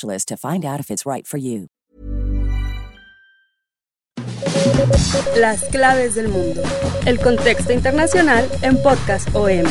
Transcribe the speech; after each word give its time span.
to 0.00 0.36
find 0.36 0.64
out 0.64 0.80
if 0.80 0.90
it's 0.90 1.04
right 1.04 1.26
for 1.26 1.38
you. 1.38 1.68
Las 5.36 5.64
claves 5.64 6.14
del 6.14 6.28
mundo. 6.28 6.62
El 7.04 7.18
contexto 7.18 7.72
internacional 7.72 8.48
en 8.62 8.80
Podcast 8.82 9.28
OM. 9.34 9.64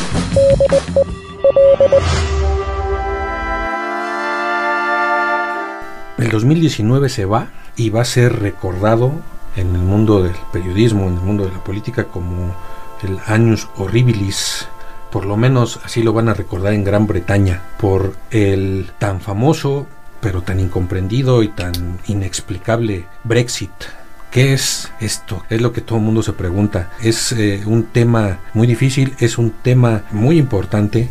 El 6.18 6.30
2019 6.30 7.08
se 7.08 7.24
va 7.24 7.50
y 7.76 7.90
va 7.90 8.02
a 8.02 8.04
ser 8.04 8.38
recordado 8.38 9.12
en 9.56 9.74
el 9.74 9.82
mundo 9.82 10.22
del 10.22 10.36
periodismo, 10.52 11.08
en 11.08 11.14
el 11.14 11.20
mundo 11.20 11.44
de 11.46 11.52
la 11.52 11.64
política 11.64 12.04
como 12.04 12.54
el 13.02 13.18
Años 13.26 13.68
Horribilis 13.76 14.68
por 15.12 15.26
lo 15.26 15.36
menos 15.36 15.78
así 15.84 16.02
lo 16.02 16.14
van 16.14 16.30
a 16.30 16.34
recordar 16.34 16.72
en 16.72 16.84
Gran 16.84 17.06
Bretaña, 17.06 17.62
por 17.78 18.14
el 18.30 18.90
tan 18.98 19.20
famoso 19.20 19.86
pero 20.22 20.40
tan 20.40 20.60
incomprendido 20.60 21.42
y 21.42 21.48
tan 21.48 21.98
inexplicable 22.06 23.04
Brexit. 23.24 23.72
¿Qué 24.30 24.54
es 24.54 24.90
esto? 25.00 25.44
Es 25.50 25.60
lo 25.60 25.74
que 25.74 25.82
todo 25.82 25.98
el 25.98 26.04
mundo 26.04 26.22
se 26.22 26.32
pregunta. 26.32 26.90
Es 27.02 27.32
eh, 27.32 27.64
un 27.66 27.84
tema 27.84 28.38
muy 28.54 28.66
difícil, 28.66 29.14
es 29.18 29.36
un 29.36 29.50
tema 29.50 30.04
muy 30.10 30.38
importante. 30.38 31.10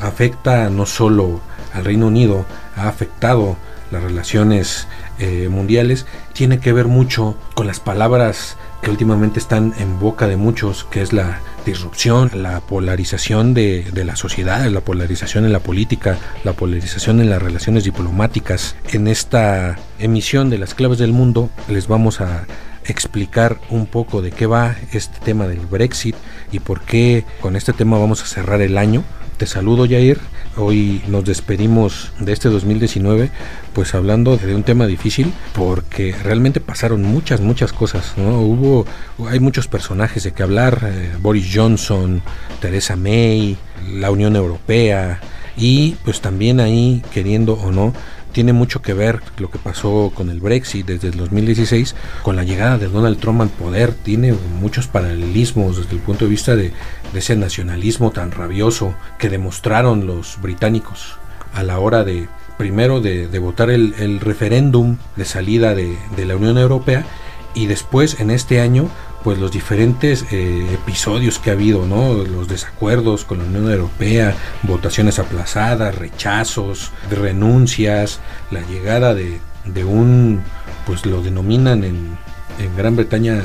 Afecta 0.00 0.68
no 0.68 0.84
solo 0.84 1.40
al 1.72 1.84
Reino 1.84 2.08
Unido, 2.08 2.44
ha 2.74 2.88
afectado 2.88 3.56
las 3.92 4.02
relaciones 4.02 4.88
eh, 5.20 5.48
mundiales. 5.48 6.06
Tiene 6.32 6.58
que 6.58 6.72
ver 6.72 6.86
mucho 6.86 7.36
con 7.54 7.68
las 7.68 7.78
palabras 7.78 8.56
que 8.82 8.90
últimamente 8.90 9.38
están 9.38 9.72
en 9.78 10.00
boca 10.00 10.26
de 10.26 10.36
muchos, 10.36 10.84
que 10.90 11.02
es 11.02 11.12
la 11.12 11.40
disrupción, 11.66 12.30
la 12.34 12.60
polarización 12.60 13.52
de, 13.52 13.84
de, 13.92 14.04
la 14.04 14.16
sociedad, 14.16 14.64
la 14.66 14.80
polarización 14.80 15.44
en 15.44 15.52
la 15.52 15.60
política, 15.60 16.18
la 16.44 16.54
polarización 16.54 17.20
en 17.20 17.28
las 17.28 17.42
relaciones 17.42 17.84
diplomáticas. 17.84 18.76
En 18.92 19.08
esta 19.08 19.76
emisión 19.98 20.48
de 20.48 20.58
las 20.58 20.74
claves 20.74 20.98
del 20.98 21.12
mundo 21.12 21.50
les 21.68 21.88
vamos 21.88 22.20
a 22.20 22.46
explicar 22.88 23.58
un 23.68 23.86
poco 23.86 24.22
de 24.22 24.30
qué 24.30 24.46
va 24.46 24.76
este 24.92 25.18
tema 25.24 25.46
del 25.46 25.60
Brexit 25.66 26.16
y 26.52 26.60
por 26.60 26.80
qué 26.80 27.24
con 27.40 27.56
este 27.56 27.72
tema 27.72 27.98
vamos 27.98 28.22
a 28.22 28.26
cerrar 28.26 28.60
el 28.60 28.78
año. 28.78 29.02
Te 29.36 29.46
saludo 29.46 29.86
Jair, 29.86 30.18
hoy 30.56 31.02
nos 31.08 31.24
despedimos 31.24 32.12
de 32.18 32.32
este 32.32 32.48
2019 32.48 33.30
pues 33.72 33.94
hablando 33.94 34.36
de 34.36 34.54
un 34.54 34.62
tema 34.62 34.86
difícil 34.86 35.32
porque 35.54 36.14
realmente 36.22 36.60
pasaron 36.60 37.02
muchas 37.02 37.40
muchas 37.40 37.72
cosas, 37.72 38.14
¿no? 38.16 38.40
Hubo 38.40 38.86
hay 39.28 39.40
muchos 39.40 39.68
personajes 39.68 40.24
de 40.24 40.32
que 40.32 40.42
hablar, 40.42 40.80
eh, 40.84 41.12
Boris 41.20 41.50
Johnson, 41.52 42.22
Theresa 42.60 42.96
May, 42.96 43.56
la 43.92 44.10
Unión 44.10 44.36
Europea 44.36 45.20
y 45.56 45.96
pues 46.04 46.20
también 46.20 46.60
ahí 46.60 47.02
queriendo 47.12 47.54
o 47.54 47.72
no 47.72 47.92
tiene 48.36 48.52
mucho 48.52 48.82
que 48.82 48.92
ver 48.92 49.22
lo 49.38 49.50
que 49.50 49.58
pasó 49.58 50.12
con 50.14 50.28
el 50.28 50.40
Brexit 50.40 50.84
desde 50.84 51.08
el 51.08 51.16
2016, 51.16 51.94
con 52.22 52.36
la 52.36 52.44
llegada 52.44 52.76
de 52.76 52.86
Donald 52.86 53.18
Trump 53.18 53.40
al 53.40 53.48
poder, 53.48 53.94
tiene 53.94 54.34
muchos 54.60 54.88
paralelismos 54.88 55.78
desde 55.78 55.92
el 55.92 56.00
punto 56.00 56.26
de 56.26 56.30
vista 56.32 56.54
de, 56.54 56.74
ese 57.14 57.34
nacionalismo 57.34 58.10
tan 58.10 58.32
rabioso 58.32 58.94
que 59.18 59.30
demostraron 59.30 60.06
los 60.06 60.38
británicos 60.42 61.16
a 61.54 61.62
la 61.62 61.78
hora 61.78 62.04
de, 62.04 62.28
primero, 62.58 63.00
de, 63.00 63.38
votar 63.38 63.70
el, 63.70 64.20
referéndum 64.20 64.98
de 65.16 65.24
salida 65.24 65.74
de, 65.74 65.96
de 66.14 66.26
la 66.26 66.36
Unión 66.36 66.58
Europea 66.58 67.06
y 67.54 67.64
después 67.64 68.20
en 68.20 68.30
este 68.30 68.60
año 68.60 68.90
pues 69.26 69.40
los 69.40 69.50
diferentes 69.50 70.24
eh, 70.30 70.68
episodios 70.72 71.40
que 71.40 71.50
ha 71.50 71.54
habido, 71.54 71.84
¿no? 71.84 72.14
Los 72.14 72.46
desacuerdos 72.46 73.24
con 73.24 73.38
la 73.38 73.44
Unión 73.44 73.68
Europea, 73.68 74.36
votaciones 74.62 75.18
aplazadas, 75.18 75.96
rechazos, 75.96 76.92
renuncias, 77.10 78.20
la 78.52 78.60
llegada 78.60 79.14
de, 79.14 79.40
de 79.64 79.84
un, 79.84 80.42
pues 80.86 81.06
lo 81.06 81.22
denominan 81.22 81.82
en, 81.82 82.16
en 82.60 82.76
Gran 82.76 82.94
Bretaña 82.94 83.42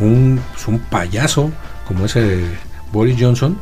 un, 0.00 0.38
pues 0.52 0.68
un 0.68 0.80
payaso, 0.80 1.50
como 1.88 2.04
ese 2.04 2.44
Boris 2.92 3.16
Johnson, 3.18 3.58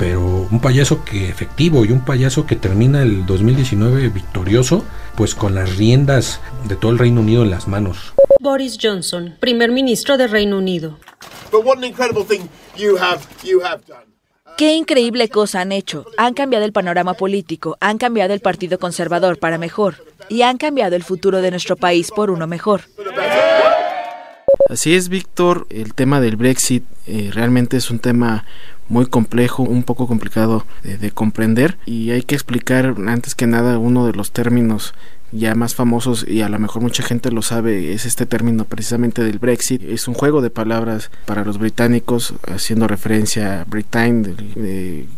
pero 0.00 0.48
un 0.50 0.58
payaso 0.58 1.04
que 1.04 1.28
efectivo 1.28 1.84
y 1.84 1.92
un 1.92 2.00
payaso 2.00 2.46
que 2.46 2.56
termina 2.56 3.00
el 3.00 3.26
2019 3.26 4.08
victorioso, 4.08 4.84
pues 5.14 5.36
con 5.36 5.54
las 5.54 5.76
riendas 5.76 6.40
de 6.66 6.74
todo 6.74 6.90
el 6.90 6.98
Reino 6.98 7.20
Unido 7.20 7.44
en 7.44 7.50
las 7.50 7.68
manos. 7.68 8.12
Boris 8.40 8.76
Johnson, 8.82 9.36
primer 9.38 9.70
ministro 9.70 10.18
de 10.18 10.26
Reino 10.26 10.58
Unido. 10.58 10.98
Qué 14.56 14.74
increíble 14.74 15.28
cosa 15.28 15.60
han 15.60 15.72
hecho. 15.72 16.04
Han 16.16 16.34
cambiado 16.34 16.64
el 16.64 16.72
panorama 16.72 17.14
político, 17.14 17.76
han 17.80 17.98
cambiado 17.98 18.34
el 18.34 18.40
Partido 18.40 18.78
Conservador 18.78 19.38
para 19.38 19.58
mejor 19.58 20.04
y 20.28 20.42
han 20.42 20.58
cambiado 20.58 20.96
el 20.96 21.04
futuro 21.04 21.40
de 21.40 21.50
nuestro 21.50 21.76
país 21.76 22.10
por 22.10 22.30
uno 22.30 22.46
mejor. 22.46 22.82
Así 24.68 24.94
es, 24.94 25.08
Víctor, 25.08 25.66
el 25.70 25.94
tema 25.94 26.20
del 26.20 26.36
Brexit 26.36 26.84
eh, 27.06 27.30
realmente 27.32 27.76
es 27.76 27.90
un 27.90 27.98
tema 27.98 28.44
muy 28.88 29.06
complejo, 29.06 29.62
un 29.62 29.84
poco 29.84 30.06
complicado 30.06 30.66
de 30.82 31.10
comprender 31.10 31.78
y 31.86 32.10
hay 32.10 32.22
que 32.22 32.34
explicar 32.34 32.94
antes 33.06 33.34
que 33.34 33.46
nada 33.46 33.78
uno 33.78 34.06
de 34.06 34.12
los 34.12 34.32
términos 34.32 34.92
ya 35.32 35.54
más 35.54 35.74
famosos 35.74 36.26
y 36.28 36.42
a 36.42 36.48
lo 36.50 36.58
mejor 36.58 36.82
mucha 36.82 37.02
gente 37.02 37.30
lo 37.30 37.40
sabe 37.40 37.94
es 37.94 38.04
este 38.04 38.26
término 38.26 38.64
precisamente 38.66 39.24
del 39.24 39.38
Brexit. 39.38 39.82
Es 39.82 40.06
un 40.06 40.14
juego 40.14 40.42
de 40.42 40.50
palabras 40.50 41.10
para 41.24 41.44
los 41.44 41.58
británicos 41.58 42.34
haciendo 42.46 42.86
referencia 42.86 43.62
a 43.62 43.64
Britain 43.64 44.36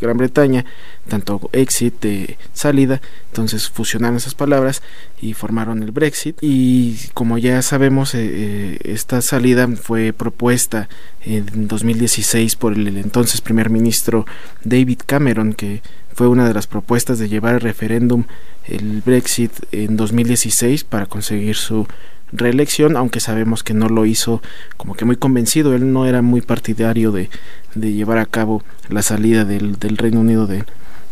Gran 0.01 0.17
Bretaña 0.17 0.65
tanto 1.09 1.51
exit 1.53 2.01
de 2.01 2.39
salida. 2.53 3.01
Entonces 3.31 3.69
fusionaron 3.69 4.17
esas 4.17 4.35
palabras 4.35 4.83
y 5.21 5.35
formaron 5.35 5.83
el 5.83 5.91
Brexit. 5.91 6.39
Y 6.41 6.97
como 7.13 7.37
ya 7.37 7.61
sabemos 7.63 8.15
eh, 8.15 8.31
eh, 8.33 8.79
esta 8.85 9.21
salida 9.21 9.67
fue 9.69 10.13
propuesta 10.13 10.89
en 11.23 11.67
2016 11.67 12.55
por 12.57 12.75
el 12.75 12.97
entonces 12.99 13.41
primer 13.41 13.71
ministro 13.71 14.27
David 14.63 15.01
Cameron 15.07 15.55
que 15.55 15.83
fue 16.15 16.29
una 16.29 16.47
de 16.47 16.55
las 16.55 16.67
propuestas 16.67 17.19
de 17.19 17.29
llevar 17.29 17.55
el 17.55 17.61
referéndum 17.61 18.25
el 18.67 19.03
Brexit 19.05 19.53
en 19.73 19.97
2016 19.97 20.85
para 20.85 21.07
conseguir 21.07 21.57
su 21.57 21.87
reelección, 22.33 22.97
aunque 22.97 23.21
sabemos 23.21 23.63
que 23.63 23.75
no 23.75 23.89
lo 23.89 24.07
hizo 24.07 24.43
como 24.77 24.95
que 24.95 25.05
muy 25.05 25.17
convencido, 25.17 25.75
él 25.75 25.93
no 25.93 26.07
era 26.07 26.23
muy 26.23 26.41
partidario 26.41 27.13
de, 27.13 27.31
de 27.75 27.93
llevar 27.93 28.19
a 28.19 28.27
cabo 28.27 28.63
la 28.89 29.03
salida 29.03 29.45
del, 29.45 29.79
del 29.79 29.97
Reino 29.97 30.21
Unido 30.21 30.47
de, 30.47 30.65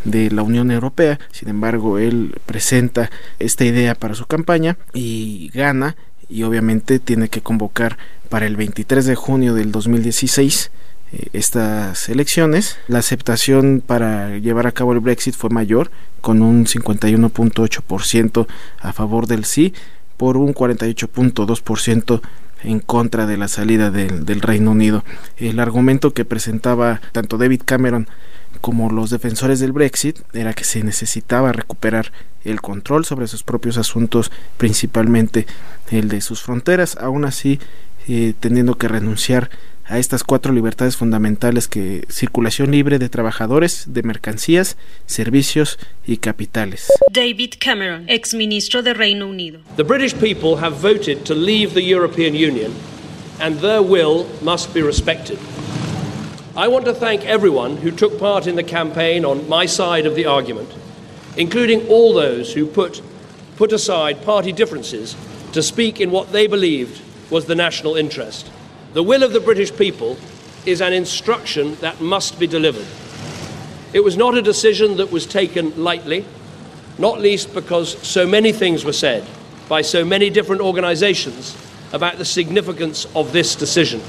de 0.05 0.31
la 0.31 0.43
Unión 0.43 0.71
Europea, 0.71 1.19
sin 1.31 1.49
embargo 1.49 1.99
él 1.99 2.35
presenta 2.47 3.11
esta 3.39 3.65
idea 3.65 3.95
para 3.95 4.15
su 4.15 4.27
campaña 4.27 4.77
y 4.93 5.51
gana 5.55 5.97
y 6.29 6.43
obviamente 6.43 6.99
tiene 6.99 7.29
que 7.29 7.43
convocar 7.43 7.99
para 8.29 8.47
el 8.47 8.57
23 8.57 9.05
de 9.05 9.15
junio 9.15 9.55
del 9.55 9.71
2016 9.71 10.71
eh, 11.13 11.29
estas 11.33 12.09
elecciones. 12.09 12.79
La 12.89 12.99
aceptación 12.99 13.83
para 13.85 14.39
llevar 14.39 14.67
a 14.67 14.73
cabo 14.73 14.93
el 14.93 15.01
Brexit 15.01 15.35
fue 15.35 15.51
mayor, 15.51 15.91
con 16.21 16.43
un 16.43 16.67
51.8% 16.67 18.47
a 18.81 18.93
favor 18.93 19.27
del 19.27 19.45
sí, 19.45 19.75
por 20.17 20.37
un 20.37 20.55
48.2% 20.55 22.21
en 22.65 22.81
contra 22.81 23.27
de 23.27 23.37
la 23.37 23.49
salida 23.49 23.91
del, 23.91 24.41
Reino 24.41 24.71
Unido. 24.71 25.05
El 25.37 25.59
argumento 25.59 26.15
que 26.15 26.25
presentaba 26.25 27.01
tanto 27.13 27.39
David 27.39 27.63
Cameron 27.65 28.09
como 28.61 28.91
los 28.91 29.11
defensores 29.11 29.61
del 29.61 29.73
Brexit 29.73 30.21
era 30.33 30.53
que 30.53 30.65
se 30.65 30.83
necesitaba 30.85 31.53
recuperar 31.53 32.13
el 32.45 32.61
control 32.61 33.05
sobre 33.05 33.27
sus 33.27 33.43
propios 33.43 33.79
asuntos, 33.79 34.31
principalmente 34.59 35.47
el 35.91 36.09
de 36.09 36.21
sus 36.21 36.43
fronteras, 36.43 36.97
aún 36.97 37.25
así 37.25 37.59
eh, 38.09 38.35
teniendo 38.39 38.77
que 38.77 38.89
renunciar 38.89 39.51
a 39.87 39.99
estas 39.99 40.25
cuatro 40.25 40.53
libertades 40.53 40.97
fundamentales 40.97 41.69
que 41.69 42.05
circulación 42.09 42.71
libre 42.71 42.99
de 42.99 43.09
trabajadores, 43.09 43.85
de 43.89 44.03
mercancías, 44.03 44.77
servicios 45.07 45.79
y 46.07 46.19
capitales. 46.19 46.87
David 47.13 47.55
Cameron, 47.59 48.05
ex 48.09 48.35
ministro 48.35 48.83
de 48.83 48.95
Reino 48.95 49.27
Unido. 49.27 49.61
The 49.77 49.85
British 49.85 50.15
people 50.15 50.57
have 50.63 50.77
voted 50.81 51.25
to 51.25 51.35
leave 51.35 51.75
the 51.75 51.83
European 51.83 52.35
Union 52.35 52.73
and 53.41 53.59
their 53.61 53.83
will 53.83 54.27
must 54.43 54.73
be 54.73 54.83
respected. 54.83 55.39
I 56.55 56.69
want 56.69 56.85
to 56.85 56.93
thank 56.93 57.25
everyone 57.25 57.79
who 57.79 57.91
took 57.91 58.19
part 58.19 58.47
in 58.47 58.57
the 58.57 58.63
campaign 58.63 59.25
on 59.25 59.49
my 59.49 59.67
side 59.67 60.07
of 60.07 60.15
the 60.15 60.27
argument, 60.27 60.69
including 61.37 61.89
all 61.89 62.13
those 62.13 62.53
who 62.53 62.67
put, 62.67 63.01
put 63.57 63.73
aside 63.73 64.23
party 64.23 64.53
differences 64.53 65.17
to 65.53 65.63
speak 65.63 66.01
in 66.01 66.11
what 66.11 66.31
they 66.31 66.47
believed 66.47 67.01
was 67.31 67.47
the 67.47 67.55
national 67.55 67.97
interest. 67.97 68.51
The 68.95 69.03
will 69.03 69.23
of 69.23 69.33
the 69.33 69.41
British 69.41 69.75
people 69.75 70.19
is 70.67 70.83
an 70.83 70.93
instruction 70.93 71.77
that 71.81 72.03
must 72.03 72.39
be 72.39 72.47
delivered. 72.47 72.87
It 73.95 74.05
was 74.05 74.19
not 74.19 74.37
a 74.37 74.43
decision 74.43 74.99
that 74.99 75.11
was 75.11 75.25
taken 75.27 75.73
lightly, 75.83 76.27
not 76.99 77.19
least 77.19 77.55
because 77.55 77.97
so 78.07 78.27
many 78.27 78.53
things 78.53 78.85
were 78.85 78.93
said 78.93 79.25
by 79.67 79.81
so 79.81 80.05
many 80.05 80.29
different 80.29 80.61
organizations 80.61 81.57
about 81.95 82.19
the 82.19 82.25
significance 82.27 83.07
of 83.15 83.33
this 83.33 83.57
decision. 83.57 84.03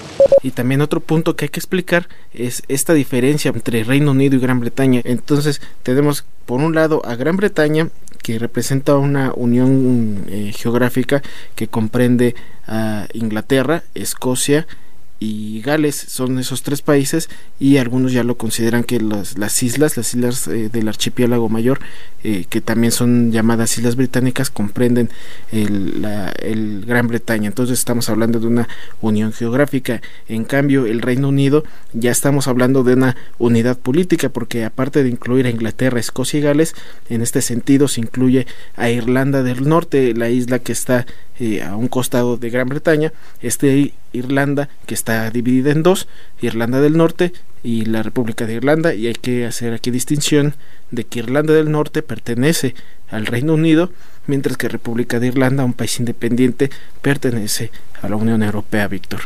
Y 0.43 0.51
también 0.51 0.81
otro 0.81 0.99
punto 0.99 1.37
que 1.37 1.45
hay 1.45 1.49
que 1.49 1.61
explicar 1.61 2.09
es 2.33 2.61
esta 2.67 2.93
diferencia 2.93 3.51
entre 3.55 3.85
Reino 3.85 4.11
Unido 4.11 4.35
y 4.35 4.39
Gran 4.39 4.59
Bretaña. 4.59 4.99
Entonces 5.05 5.61
tenemos 5.83 6.25
por 6.45 6.59
un 6.59 6.75
lado 6.75 7.01
a 7.05 7.15
Gran 7.15 7.37
Bretaña 7.37 7.89
que 8.23 8.39
representa 8.39 8.95
una 8.95 9.31
unión 9.35 10.25
eh, 10.29 10.51
geográfica 10.55 11.21
que 11.55 11.67
comprende 11.67 12.33
a 12.65 13.07
Inglaterra, 13.13 13.83
Escocia, 13.93 14.65
y 15.23 15.61
Gales 15.61 15.95
son 15.95 16.37
esos 16.37 16.63
tres 16.63 16.81
países 16.81 17.29
y 17.57 17.77
algunos 17.77 18.11
ya 18.11 18.25
lo 18.25 18.35
consideran 18.35 18.83
que 18.83 18.99
las, 18.99 19.37
las 19.37 19.63
islas, 19.63 19.95
las 19.95 20.13
islas 20.13 20.49
eh, 20.49 20.67
del 20.67 20.89
archipiélago 20.89 21.47
mayor, 21.47 21.79
eh, 22.25 22.43
que 22.49 22.59
también 22.59 22.91
son 22.91 23.31
llamadas 23.31 23.77
islas 23.77 23.95
británicas, 23.95 24.49
comprenden 24.49 25.09
el, 25.53 26.05
el, 26.41 26.83
Gran 26.85 27.07
Bretaña. 27.07 27.47
Entonces 27.47 27.79
estamos 27.79 28.09
hablando 28.09 28.41
de 28.41 28.47
una 28.47 28.67
unión 28.99 29.31
geográfica. 29.31 30.01
En 30.27 30.43
cambio, 30.43 30.85
el 30.85 31.01
Reino 31.01 31.29
Unido 31.29 31.63
ya 31.93 32.11
estamos 32.11 32.49
hablando 32.49 32.83
de 32.83 32.95
una 32.95 33.15
unidad 33.37 33.77
política, 33.77 34.27
porque 34.27 34.65
aparte 34.65 35.03
de 35.03 35.09
incluir 35.09 35.45
a 35.45 35.51
Inglaterra, 35.51 36.01
Escocia 36.01 36.39
y 36.39 36.43
Gales, 36.43 36.75
en 37.07 37.21
este 37.21 37.41
sentido 37.41 37.87
se 37.87 38.01
incluye 38.01 38.45
a 38.75 38.89
Irlanda 38.89 39.41
del 39.41 39.69
Norte, 39.69 40.13
la 40.13 40.29
isla 40.29 40.59
que 40.59 40.73
está 40.73 41.05
eh, 41.39 41.63
a 41.63 41.77
un 41.77 41.87
costado 41.87 42.35
de 42.35 42.49
Gran 42.49 42.67
Bretaña, 42.67 43.13
este 43.41 43.93
Irlanda 44.13 44.69
que 44.85 44.93
está 44.93 45.29
dividida 45.29 45.71
en 45.71 45.83
dos, 45.83 46.07
Irlanda 46.41 46.79
del 46.79 46.97
Norte 46.97 47.33
y 47.63 47.85
la 47.85 48.03
República 48.03 48.45
de 48.45 48.53
Irlanda, 48.53 48.93
y 48.93 49.07
hay 49.07 49.13
que 49.13 49.45
hacer 49.45 49.73
aquí 49.73 49.91
distinción 49.91 50.55
de 50.91 51.03
que 51.05 51.19
Irlanda 51.19 51.53
del 51.53 51.71
Norte 51.71 52.01
pertenece 52.01 52.75
al 53.09 53.25
Reino 53.25 53.53
Unido, 53.53 53.91
mientras 54.27 54.57
que 54.57 54.69
República 54.69 55.19
de 55.19 55.27
Irlanda, 55.27 55.65
un 55.65 55.73
país 55.73 55.99
independiente, 55.99 56.69
pertenece 57.01 57.71
a 58.01 58.09
la 58.09 58.15
Unión 58.15 58.43
Europea, 58.43 58.87
Víctor. 58.87 59.21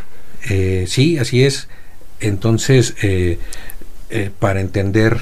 Eh, 0.50 0.86
sí, 0.88 1.18
así 1.18 1.44
es. 1.44 1.68
Entonces, 2.20 2.96
eh, 3.02 3.40
para 4.40 4.62
entender 4.62 5.20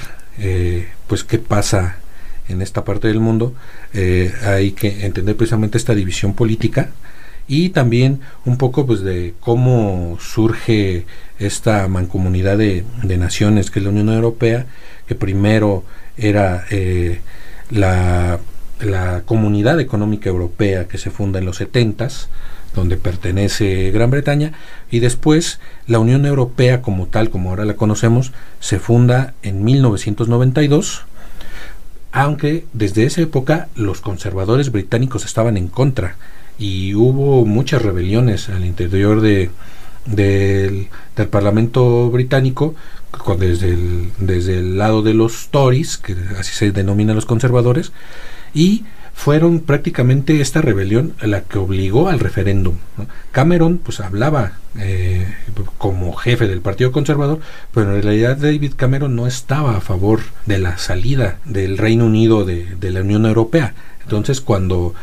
pues 1.06 1.24
qué 1.24 1.38
pasa 1.38 1.96
en 2.48 2.62
esta 2.62 2.84
parte 2.84 3.08
del 3.08 3.20
mundo, 3.20 3.54
eh, 3.92 4.32
hay 4.42 4.72
que 4.72 5.04
entender 5.04 5.36
precisamente 5.36 5.78
esta 5.78 5.94
división 5.94 6.34
política 6.34 6.90
y 7.48 7.70
también 7.70 8.20
un 8.44 8.56
poco 8.56 8.86
pues 8.86 9.00
de 9.02 9.34
cómo 9.40 10.18
surge 10.20 11.06
esta 11.38 11.86
mancomunidad 11.88 12.58
de, 12.58 12.84
naciones 13.02 13.70
que 13.70 13.78
es 13.78 13.84
la 13.84 13.90
Unión 13.90 14.08
Europea, 14.08 14.66
que 15.06 15.14
primero 15.14 15.84
era 16.16 16.64
eh, 16.70 17.20
la, 17.70 18.40
la, 18.80 19.22
Comunidad 19.24 19.80
Económica 19.80 20.28
Europea 20.28 20.88
que 20.88 20.98
se 20.98 21.10
funda 21.10 21.38
en 21.38 21.44
los 21.44 21.56
70 21.56 22.08
donde 22.74 22.98
pertenece 22.98 23.90
Gran 23.90 24.10
Bretaña, 24.10 24.52
y 24.90 24.98
después 24.98 25.60
la 25.86 25.98
Unión 25.98 26.26
Europea 26.26 26.82
como 26.82 27.06
tal, 27.06 27.30
como 27.30 27.48
ahora 27.48 27.64
la 27.64 27.74
conocemos, 27.74 28.32
se 28.60 28.78
funda 28.78 29.32
en 29.42 29.64
1992 29.64 31.06
aunque 32.12 32.64
desde 32.72 33.04
esa 33.04 33.20
época 33.20 33.68
los 33.74 34.00
conservadores 34.00 34.72
británicos 34.72 35.26
estaban 35.26 35.58
en 35.58 35.68
contra 35.68 36.16
y 36.58 36.94
hubo 36.94 37.44
muchas 37.44 37.82
rebeliones 37.82 38.48
al 38.48 38.64
interior 38.64 39.20
de, 39.20 39.50
del, 40.06 40.88
Parlamento 41.30 42.10
británico 42.10 42.74
desde 43.38 43.70
el, 43.70 44.10
desde 44.18 44.58
el 44.58 44.78
lado 44.78 45.02
de 45.02 45.14
los 45.14 45.48
Tories, 45.48 45.96
que 45.98 46.14
así 46.38 46.54
se 46.54 46.70
denominan 46.72 47.16
los 47.16 47.26
conservadores, 47.26 47.92
y 48.52 48.84
fueron 49.16 49.60
prácticamente 49.60 50.42
esta 50.42 50.60
rebelión 50.60 51.14
la 51.22 51.40
que 51.40 51.58
obligó 51.58 52.10
al 52.10 52.20
referéndum. 52.20 52.76
Cameron 53.32 53.78
pues 53.78 54.00
hablaba 54.00 54.52
eh, 54.78 55.26
como 55.78 56.12
jefe 56.12 56.46
del 56.46 56.60
Partido 56.60 56.92
Conservador, 56.92 57.40
pero 57.72 57.96
en 57.96 58.02
realidad 58.02 58.36
David 58.36 58.74
Cameron 58.76 59.16
no 59.16 59.26
estaba 59.26 59.76
a 59.76 59.80
favor 59.80 60.20
de 60.44 60.58
la 60.58 60.76
salida 60.76 61.38
del 61.46 61.78
Reino 61.78 62.04
Unido 62.04 62.44
de, 62.44 62.76
de 62.76 62.90
la 62.90 63.00
Unión 63.00 63.24
Europea. 63.24 63.74
Entonces 64.02 64.42
cuando 64.42 64.94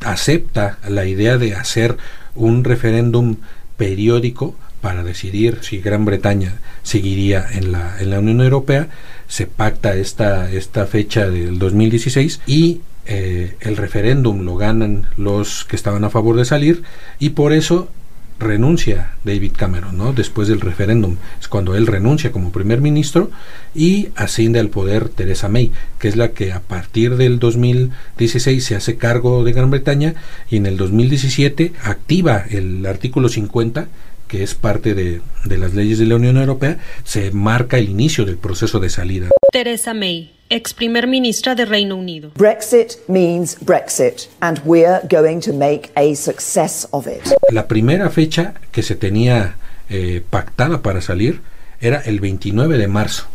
acepta 0.00 0.78
la 0.88 1.06
idea 1.06 1.38
de 1.38 1.54
hacer 1.54 1.96
un 2.34 2.64
referéndum 2.64 3.36
periódico 3.76 4.56
para 4.80 5.02
decidir 5.02 5.58
si 5.62 5.78
Gran 5.78 6.04
Bretaña 6.04 6.60
seguiría 6.82 7.46
en 7.50 7.72
la, 7.72 7.96
en 8.00 8.10
la 8.10 8.20
Unión 8.20 8.40
Europea, 8.40 8.88
se 9.26 9.46
pacta 9.46 9.94
esta, 9.94 10.50
esta 10.50 10.86
fecha 10.86 11.28
del 11.28 11.58
2016 11.58 12.40
y 12.46 12.82
eh, 13.06 13.56
el 13.60 13.76
referéndum 13.76 14.42
lo 14.42 14.56
ganan 14.56 15.06
los 15.16 15.64
que 15.64 15.76
estaban 15.76 16.04
a 16.04 16.10
favor 16.10 16.36
de 16.36 16.44
salir 16.44 16.82
y 17.18 17.30
por 17.30 17.52
eso 17.52 17.88
renuncia 18.38 19.14
David 19.24 19.52
Cameron, 19.56 19.96
¿no? 19.96 20.12
Después 20.12 20.48
del 20.48 20.60
referéndum, 20.60 21.16
es 21.40 21.48
cuando 21.48 21.74
él 21.74 21.86
renuncia 21.86 22.32
como 22.32 22.52
primer 22.52 22.80
ministro 22.80 23.30
y 23.74 24.08
asciende 24.16 24.60
al 24.60 24.68
poder 24.68 25.08
Theresa 25.08 25.48
May, 25.48 25.72
que 25.98 26.08
es 26.08 26.16
la 26.16 26.32
que 26.32 26.52
a 26.52 26.60
partir 26.60 27.16
del 27.16 27.38
2016 27.38 28.64
se 28.64 28.76
hace 28.76 28.96
cargo 28.96 29.44
de 29.44 29.52
Gran 29.52 29.70
Bretaña 29.70 30.14
y 30.50 30.56
en 30.56 30.66
el 30.66 30.76
2017 30.76 31.72
activa 31.82 32.44
el 32.48 32.84
artículo 32.86 33.28
50 33.28 33.88
que 34.28 34.42
es 34.42 34.54
parte 34.54 34.94
de, 34.94 35.20
de 35.44 35.58
las 35.58 35.74
leyes 35.74 35.98
de 35.98 36.06
la 36.06 36.16
Unión 36.16 36.36
Europea, 36.36 36.78
se 37.04 37.30
marca 37.30 37.78
el 37.78 37.88
inicio 37.88 38.24
del 38.24 38.38
proceso 38.38 38.80
de 38.80 38.90
salida. 38.90 39.28
Theresa 39.52 39.94
May 39.94 40.35
ex 40.48 40.74
primer 40.74 41.06
ministra 41.06 41.54
de 41.54 41.64
Reino 41.64 41.96
Unido. 41.96 42.30
Brexit 42.36 42.98
means 43.08 43.58
Brexit 43.60 44.28
and 44.40 44.60
we're 44.64 45.00
going 45.08 45.40
to 45.40 45.52
make 45.52 45.90
a 45.94 46.14
success 46.14 46.86
of 46.90 47.06
it. 47.06 47.32
La 47.50 47.66
primera 47.66 48.10
fecha 48.10 48.54
que 48.72 48.82
se 48.82 48.94
tenía 48.94 49.56
eh, 49.88 50.22
pactada 50.28 50.82
para 50.82 51.00
salir 51.00 51.40
era 51.80 52.00
el 52.00 52.20
29 52.20 52.78
de 52.78 52.88
marzo. 52.88 53.26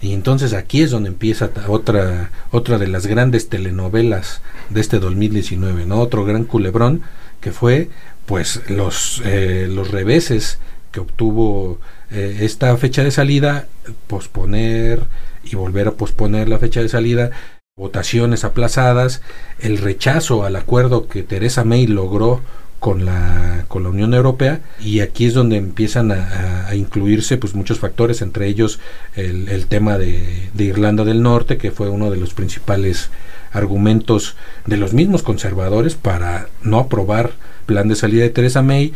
Y 0.00 0.12
entonces 0.12 0.52
aquí 0.52 0.82
es 0.82 0.90
donde 0.90 1.08
empieza 1.08 1.50
otra 1.68 2.30
otra 2.50 2.78
de 2.78 2.88
las 2.88 3.06
grandes 3.06 3.48
telenovelas 3.48 4.42
de 4.68 4.80
este 4.80 4.98
2019, 4.98 5.86
¿no? 5.86 6.00
Otro 6.00 6.24
gran 6.24 6.44
culebrón 6.44 7.02
que 7.40 7.52
fue 7.52 7.88
pues 8.26 8.62
los 8.68 9.22
eh, 9.24 9.66
los 9.70 9.90
reveses 9.90 10.58
que 10.94 11.00
obtuvo 11.00 11.80
eh, 12.12 12.38
esta 12.42 12.76
fecha 12.76 13.02
de 13.02 13.10
salida, 13.10 13.66
posponer 14.06 15.02
y 15.42 15.56
volver 15.56 15.88
a 15.88 15.92
posponer 15.94 16.48
la 16.48 16.60
fecha 16.60 16.80
de 16.80 16.88
salida, 16.88 17.32
votaciones 17.76 18.44
aplazadas, 18.44 19.20
el 19.58 19.78
rechazo 19.78 20.44
al 20.44 20.54
acuerdo 20.54 21.08
que 21.08 21.24
Teresa 21.24 21.64
May 21.64 21.88
logró 21.88 22.42
con 22.78 23.04
la, 23.04 23.64
con 23.66 23.82
la 23.82 23.88
Unión 23.88 24.14
Europea 24.14 24.60
y 24.78 25.00
aquí 25.00 25.26
es 25.26 25.34
donde 25.34 25.56
empiezan 25.56 26.12
a, 26.12 26.72
incluirse 26.76 27.38
pues 27.38 27.56
muchos 27.56 27.80
factores, 27.80 28.22
entre 28.22 28.46
ellos 28.46 28.78
el, 29.16 29.66
tema 29.66 29.98
de, 29.98 30.48
de, 30.54 30.64
Irlanda 30.64 31.04
del 31.04 31.22
Norte, 31.22 31.58
que 31.58 31.72
fue 31.72 31.88
uno 31.88 32.10
de 32.10 32.18
los 32.18 32.34
principales 32.34 33.10
argumentos 33.52 34.36
de 34.66 34.76
los 34.76 34.92
mismos 34.92 35.24
conservadores 35.24 35.96
para 35.96 36.48
no 36.62 36.78
aprobar 36.78 37.32
plan 37.66 37.88
de 37.88 37.96
salida 37.96 38.22
de 38.22 38.30
Teresa 38.30 38.62
May, 38.62 38.92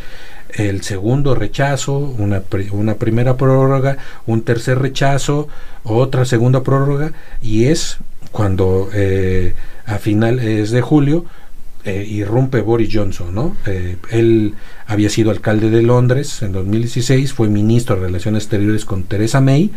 el 0.55 0.83
segundo 0.83 1.35
rechazo, 1.35 1.99
una, 1.99 2.43
una 2.73 2.95
primera 2.95 3.37
prórroga, 3.37 3.99
un 4.27 4.43
tercer 4.43 4.79
rechazo, 4.79 5.49
otra 5.85 6.25
segunda 6.25 6.63
prórroga, 6.63 7.13
y 7.43 7.67
es 7.67 7.99
cuando 8.33 8.91
eh, 8.93 9.55
a 9.87 9.99
finales 9.99 10.71
de 10.71 10.81
julio 10.81 11.25
eh, 11.85 12.05
irrumpe 12.09 12.61
Boris 12.61 12.91
Johnson, 12.93 13.35
¿no? 13.35 13.57
Eh, 13.67 13.97
él 14.11 14.55
había 14.87 15.09
sido 15.09 15.31
alcalde 15.31 15.71
de 15.71 15.83
Londres 15.83 16.43
en 16.43 16.53
2016, 16.53 17.33
fue 17.33 17.49
ministro 17.49 17.97
de 17.97 18.03
Relaciones 18.03 18.45
Exteriores 18.45 18.85
con 18.85 19.05
Theresa 19.05 19.41
May, 19.41 19.71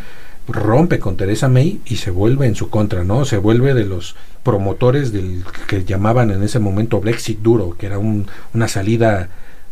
rompe 0.47 0.99
con 0.99 1.15
Theresa 1.15 1.47
May 1.47 1.79
y 1.85 1.97
se 1.97 2.11
vuelve 2.11 2.47
en 2.47 2.55
su 2.55 2.69
contra, 2.69 3.03
¿no? 3.03 3.23
Se 3.25 3.37
vuelve 3.37 3.73
de 3.73 3.85
los 3.85 4.15
promotores 4.43 5.11
del 5.13 5.43
que 5.67 5.85
llamaban 5.85 6.31
en 6.31 6.43
ese 6.43 6.59
momento 6.59 6.99
Brexit 6.99 7.39
duro, 7.39 7.77
que 7.77 7.85
era 7.85 7.99
una 7.99 8.67
salida 8.67 9.29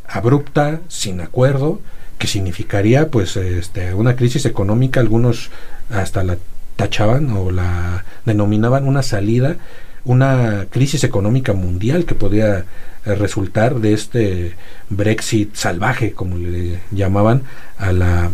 abrupta, 0.10 0.82
sin 0.88 1.22
acuerdo, 1.22 1.82
que 2.18 2.28
significaría 2.28 3.10
pues 3.10 3.38
este, 3.38 3.94
una 3.94 4.16
crisis 4.16 4.46
económica, 4.46 5.00
algunos 5.00 5.50
hasta 5.90 6.24
la 6.24 6.38
tachaban 6.76 7.32
o 7.32 7.52
la 7.52 8.04
denominaban 8.26 8.88
una 8.88 9.04
salida, 9.04 9.58
una 10.06 10.68
crisis 10.70 11.04
económica 11.04 11.54
mundial 11.54 12.06
que 12.06 12.16
podía 12.16 12.60
eh, 13.06 13.16
resultar 13.16 13.76
de 13.76 13.94
este 13.94 14.56
Brexit 14.90 15.56
salvaje, 15.56 16.14
como 16.14 16.38
le 16.38 16.80
llamaban 16.92 17.44
a 17.78 17.92
la 17.92 18.32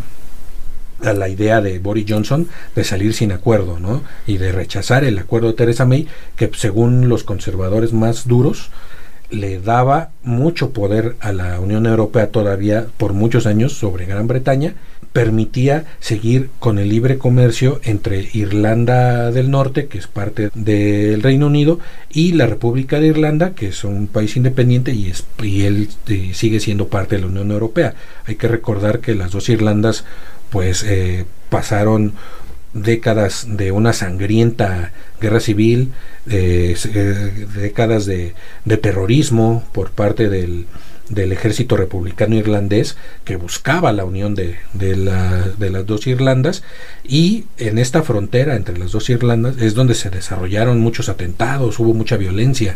a 1.03 1.13
la 1.13 1.27
idea 1.27 1.62
de 1.62 1.77
Boris 1.79 2.05
Johnson 2.08 2.48
de 2.74 2.84
salir 2.84 3.13
sin 3.13 3.32
acuerdo, 3.32 3.79
¿no? 3.79 4.03
Y 4.25 4.38
de 4.38 4.51
rechazar 4.51 5.03
el 5.03 5.20
acuerdo 5.20 5.48
de 5.48 5.53
Theresa 5.53 5.86
May, 5.86 6.08
que 6.36 6.50
según 6.55 7.10
los 7.10 7.24
conservadores 7.24 7.94
más 7.94 8.27
duros, 8.27 8.70
le 9.36 9.60
daba 9.60 10.10
mucho 10.24 10.72
poder 10.72 11.15
a 11.20 11.32
la 11.32 11.60
Unión 11.60 11.86
Europea 11.86 12.32
todavía 12.32 12.88
por 12.98 13.13
muchos 13.13 13.46
años 13.46 13.74
sobre 13.74 14.06
Gran 14.06 14.27
Bretaña, 14.27 14.75
permitía 15.15 15.86
seguir 16.01 16.50
con 16.60 16.77
el 16.77 16.89
libre 16.89 17.18
comercio 17.18 17.80
entre 17.84 18.27
Irlanda 18.34 19.32
del 19.32 19.50
Norte, 19.50 19.88
que 19.88 19.98
es 19.98 20.08
parte 20.08 20.50
del 20.54 21.24
Reino 21.24 21.48
Unido, 21.48 21.80
y 22.12 22.34
la 22.34 22.48
República 22.48 23.00
de 23.00 23.08
Irlanda, 23.08 23.51
que 23.51 23.68
es 23.68 23.86
un 23.86 24.08
país 24.08 24.36
independiente 24.36 24.92
y, 24.92 25.08
es, 25.08 25.25
y 25.42 25.63
él 25.63 25.88
eh, 26.08 26.32
sigue 26.34 26.60
siendo 26.60 26.89
parte 26.89 27.15
de 27.15 27.22
la 27.22 27.27
Unión 27.27 27.51
Europea. 27.51 27.94
Hay 28.25 28.36
que 28.36 28.50
recordar 28.50 29.00
que 29.00 29.15
las 29.15 29.32
dos 29.32 29.48
Irlandas 29.48 30.04
pues 30.50 30.84
eh, 30.84 31.25
pasaron 31.50 32.13
décadas 32.75 33.48
de 33.50 33.72
una 33.72 33.94
sangrienta 33.94 34.91
guerra 35.20 35.39
civil, 35.39 35.94
eh, 36.29 36.75
décadas 37.55 38.05
de, 38.05 38.36
terrorismo 38.82 39.63
por 39.72 39.91
parte 39.91 40.29
del, 40.29 40.67
ejército 41.32 41.77
republicano 41.77 42.36
irlandés 42.36 42.98
que 43.24 43.38
buscaba 43.38 43.94
la 43.94 44.05
unión 44.05 44.36
de, 44.36 44.58
de, 44.74 44.96
las 44.98 45.86
dos 45.86 46.05
Irlandas 46.05 46.63
y 47.03 47.46
en 47.58 47.77
esta 47.77 48.03
frontera 48.03 48.55
entre 48.55 48.77
las 48.77 48.91
dos 48.91 49.10
Irlandas 49.10 49.58
es 49.62 49.74
donde 49.74 49.96
se 49.96 50.10
desarrollaron 50.10 50.79
muchos 50.79 51.08
atentados, 51.08 51.79
hubo 51.79 51.94
mucha 51.94 52.17
violencia. 52.17 52.75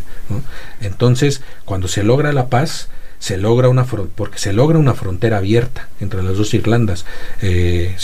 Entonces, 0.79 1.41
cuando 1.65 1.87
se 1.87 2.03
logra 2.03 2.31
la 2.31 2.47
paz, 2.47 2.89
se 3.19 3.37
logra 3.37 3.67
una 3.67 3.83
porque 3.83 4.39
se 4.39 4.53
logra 4.53 4.79
una 4.79 4.93
frontera 4.93 5.37
abierta 5.37 5.89
entre 5.99 6.23
las 6.23 6.37
dos 6.37 6.53
Irlandas. 6.53 7.05
Eh, 7.41 7.95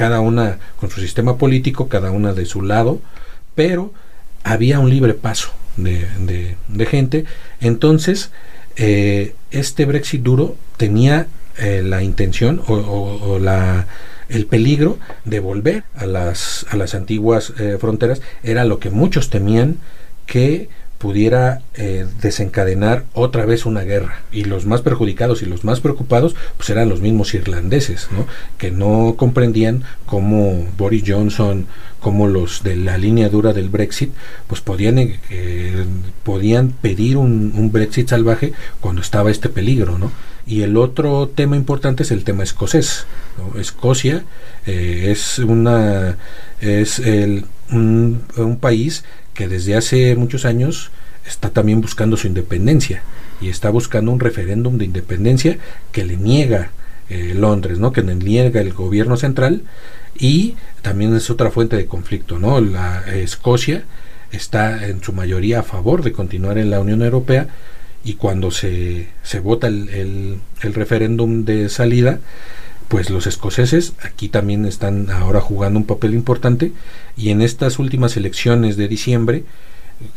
cada 0.00 0.20
una 0.20 0.58
con 0.76 0.88
su 0.88 0.98
sistema 0.98 1.36
político, 1.36 1.88
cada 1.88 2.10
una 2.10 2.32
de 2.32 2.46
su 2.46 2.62
lado, 2.62 3.02
pero 3.54 3.92
había 4.44 4.78
un 4.78 4.88
libre 4.88 5.12
paso 5.12 5.50
de, 5.76 6.56
gente. 6.88 7.26
Entonces, 7.60 8.30
eh, 8.76 9.34
este 9.50 9.84
Brexit 9.84 10.22
duro 10.22 10.56
tenía 10.78 11.26
eh, 11.58 11.82
la 11.84 12.02
intención 12.02 12.62
o, 12.66 13.38
la, 13.38 13.88
el 14.30 14.46
peligro 14.46 14.98
de 15.26 15.40
volver 15.40 15.84
a 15.94 16.06
las, 16.06 16.64
a 16.70 16.76
las 16.76 16.94
antiguas 16.94 17.52
eh, 17.58 17.76
fronteras. 17.78 18.22
Era 18.42 18.64
lo 18.64 18.78
que 18.78 18.88
muchos 18.88 19.28
temían 19.28 19.76
que 20.24 20.70
pudiera 21.00 21.62
eh, 21.76 22.06
desencadenar 22.20 23.04
otra 23.14 23.46
vez 23.46 23.64
una 23.64 23.80
guerra 23.80 24.20
y 24.30 24.44
los 24.44 24.66
más 24.66 24.82
perjudicados 24.82 25.40
y 25.40 25.46
los 25.46 25.64
más 25.64 25.80
preocupados 25.80 26.36
pues 26.58 26.68
eran 26.68 26.90
los 26.90 27.00
mismos 27.00 27.32
irlandeses 27.32 28.08
¿no? 28.12 28.26
que 28.58 28.70
no 28.70 29.14
comprendían 29.16 29.82
cómo 30.04 30.66
Boris 30.76 31.04
Johnson 31.06 31.66
como 32.00 32.28
los 32.28 32.62
de 32.64 32.76
la 32.76 32.98
línea 32.98 33.30
dura 33.30 33.54
del 33.54 33.70
Brexit 33.70 34.12
pues 34.46 34.60
podían 34.60 34.98
eh, 34.98 35.86
podían 36.22 36.68
pedir 36.68 37.16
un, 37.16 37.72
Brexit 37.72 38.10
salvaje 38.10 38.52
cuando 38.82 39.00
estaba 39.00 39.30
este 39.30 39.48
peligro 39.48 39.96
¿no? 39.96 40.12
y 40.46 40.60
el 40.64 40.76
otro 40.76 41.28
tema 41.34 41.56
importante 41.56 42.02
es 42.02 42.10
el 42.10 42.24
tema 42.24 42.42
escocés 42.42 43.06
Escocia 43.58 44.24
eh, 44.66 45.08
es 45.10 45.38
una 45.38 46.18
es 46.60 46.98
el, 46.98 47.46
un, 47.70 48.20
un 48.36 48.58
país 48.58 49.02
que 49.40 49.48
desde 49.48 49.74
hace 49.74 50.16
muchos 50.16 50.44
años 50.44 50.90
está 51.26 51.48
también 51.48 51.80
buscando 51.80 52.18
su 52.18 52.26
independencia 52.26 53.02
y 53.40 53.48
está 53.48 53.70
buscando 53.70 54.12
un 54.12 54.20
referéndum 54.20 54.76
de 54.76 54.84
independencia 54.84 55.56
que 55.92 56.04
le 56.04 56.18
niega 56.18 56.72
eh, 57.08 57.32
Londres, 57.34 57.78
¿no? 57.78 57.90
que 57.90 58.02
le 58.02 58.16
niega 58.16 58.60
el 58.60 58.74
gobierno 58.74 59.16
central 59.16 59.62
y 60.14 60.56
también 60.82 61.16
es 61.16 61.30
otra 61.30 61.50
fuente 61.50 61.74
de 61.76 61.86
conflicto. 61.86 62.38
¿no? 62.38 62.60
La 62.60 63.02
Escocia 63.16 63.84
está 64.30 64.86
en 64.86 65.02
su 65.02 65.14
mayoría 65.14 65.60
a 65.60 65.62
favor 65.62 66.02
de 66.02 66.12
continuar 66.12 66.58
en 66.58 66.68
la 66.68 66.78
Unión 66.78 67.00
Europea 67.00 67.48
y 68.04 68.16
cuando 68.16 68.50
se, 68.50 69.08
se 69.22 69.40
vota 69.40 69.68
el, 69.68 70.38
el 70.60 70.74
referéndum 70.74 71.46
de 71.46 71.70
salida, 71.70 72.20
pues 72.90 73.08
los 73.08 73.28
escoceses 73.28 73.92
aquí 74.02 74.28
también 74.28 74.66
están 74.66 75.10
ahora 75.10 75.40
jugando 75.40 75.78
un 75.78 75.86
papel 75.86 76.12
importante 76.12 76.72
y 77.16 77.30
en 77.30 77.40
estas 77.40 77.78
últimas 77.78 78.16
elecciones 78.16 78.76
de 78.76 78.88
diciembre 78.88 79.44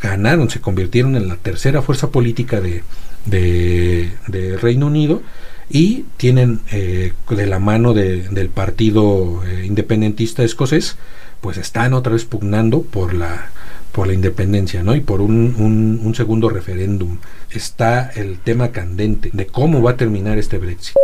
ganaron, 0.01 0.49
se 0.49 0.59
convirtieron 0.59 1.15
en 1.15 1.27
la 1.27 1.35
tercera 1.35 1.83
fuerza 1.83 2.09
política 2.09 2.61
de, 2.61 2.81
de, 3.27 4.57
Reino 4.59 4.87
Unido 4.87 5.21
y 5.69 6.05
tienen 6.17 6.61
eh, 6.71 7.13
de 7.29 7.45
la 7.45 7.59
mano 7.59 7.93
del 7.93 8.49
partido 8.49 9.43
eh, 9.45 9.65
independentista 9.67 10.41
escocés, 10.41 10.97
pues 11.41 11.57
están 11.57 11.93
otra 11.93 12.13
vez 12.13 12.25
pugnando 12.25 12.81
por 12.81 13.13
la 13.13 13.51
por 13.91 14.07
la 14.07 14.13
independencia, 14.13 14.81
¿no? 14.81 14.95
Y 14.95 15.01
por 15.01 15.21
un, 15.21 15.53
un, 15.59 16.01
un 16.03 16.15
segundo 16.15 16.49
referéndum. 16.49 17.19
Está 17.51 18.09
el 18.15 18.39
tema 18.39 18.71
candente 18.71 19.29
de 19.31 19.45
cómo 19.45 19.83
va 19.83 19.91
a 19.91 19.97
terminar 19.97 20.39
este 20.39 20.57
Brexit. 20.57 20.95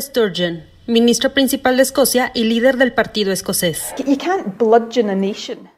Sturgeon 0.00 0.77
ministro 0.88 1.34
principal 1.34 1.76
de 1.76 1.82
Escocia 1.82 2.32
y 2.34 2.44
líder 2.44 2.78
del 2.78 2.94
partido 2.94 3.30
escocés. 3.30 3.94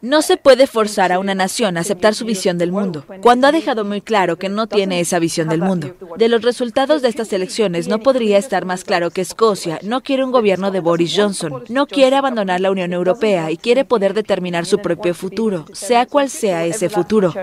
No 0.00 0.22
se 0.22 0.36
puede 0.36 0.68
forzar 0.68 1.10
a 1.10 1.18
una 1.18 1.34
nación 1.34 1.76
a 1.76 1.80
aceptar 1.80 2.14
su 2.14 2.24
visión 2.24 2.58
del 2.58 2.70
mundo, 2.70 3.04
cuando 3.20 3.48
ha 3.48 3.52
dejado 3.52 3.84
muy 3.84 4.00
claro 4.00 4.36
que 4.36 4.48
no 4.48 4.68
tiene 4.68 5.00
esa 5.00 5.18
visión 5.18 5.48
del 5.48 5.62
mundo. 5.62 5.96
De 6.16 6.28
los 6.28 6.42
resultados 6.42 7.02
de 7.02 7.08
estas 7.08 7.32
elecciones 7.32 7.88
no 7.88 7.98
podría 7.98 8.38
estar 8.38 8.64
más 8.64 8.84
claro 8.84 9.10
que 9.10 9.20
Escocia 9.20 9.80
no 9.82 10.00
quiere 10.02 10.24
un 10.24 10.30
gobierno 10.30 10.70
de 10.70 10.78
Boris 10.78 11.12
Johnson, 11.16 11.64
no 11.68 11.86
quiere 11.86 12.14
abandonar 12.14 12.60
la 12.60 12.70
Unión 12.70 12.92
Europea 12.92 13.50
y 13.50 13.56
quiere 13.56 13.84
poder 13.84 14.14
determinar 14.14 14.64
su 14.64 14.78
propio 14.78 15.12
futuro, 15.14 15.66
sea 15.72 16.06
cual 16.06 16.30
sea 16.30 16.64
ese 16.64 16.88
futuro. 16.88 17.34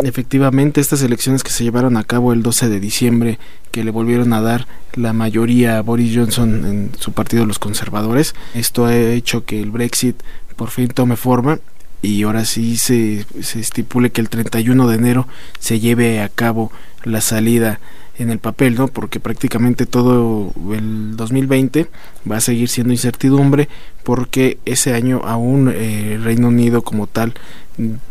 Efectivamente, 0.00 0.80
estas 0.80 1.02
elecciones 1.02 1.44
que 1.44 1.50
se 1.50 1.64
llevaron 1.64 1.98
a 1.98 2.04
cabo 2.04 2.32
el 2.32 2.42
12 2.42 2.70
de 2.70 2.80
diciembre, 2.80 3.38
que 3.70 3.84
le 3.84 3.90
volvieron 3.90 4.32
a 4.32 4.40
dar 4.40 4.66
la 4.94 5.12
mayoría 5.12 5.76
a 5.76 5.82
Boris 5.82 6.16
Johnson 6.16 6.64
en 6.64 6.90
su 6.98 7.12
partido 7.12 7.44
los 7.44 7.58
conservadores, 7.58 8.34
esto 8.54 8.86
ha 8.86 8.96
hecho 8.96 9.44
que 9.44 9.60
el 9.60 9.70
Brexit 9.70 10.16
por 10.56 10.70
fin 10.70 10.88
tome 10.88 11.16
forma 11.16 11.58
y 12.00 12.22
ahora 12.22 12.46
sí 12.46 12.78
se, 12.78 13.26
se 13.42 13.60
estipule 13.60 14.10
que 14.10 14.22
el 14.22 14.30
31 14.30 14.88
de 14.88 14.96
enero 14.96 15.28
se 15.58 15.78
lleve 15.78 16.22
a 16.22 16.30
cabo 16.30 16.72
la 17.04 17.20
salida 17.20 17.78
en 18.22 18.30
el 18.30 18.38
papel, 18.38 18.74
¿no? 18.76 18.88
Porque 18.88 19.20
prácticamente 19.20 19.86
todo 19.86 20.52
el 20.72 21.16
2020 21.16 21.88
va 22.30 22.36
a 22.36 22.40
seguir 22.40 22.68
siendo 22.68 22.92
incertidumbre 22.92 23.68
porque 24.02 24.58
ese 24.64 24.94
año 24.94 25.20
aún 25.24 25.68
el 25.68 25.74
eh, 25.76 26.18
Reino 26.22 26.48
Unido 26.48 26.82
como 26.82 27.06
tal 27.06 27.34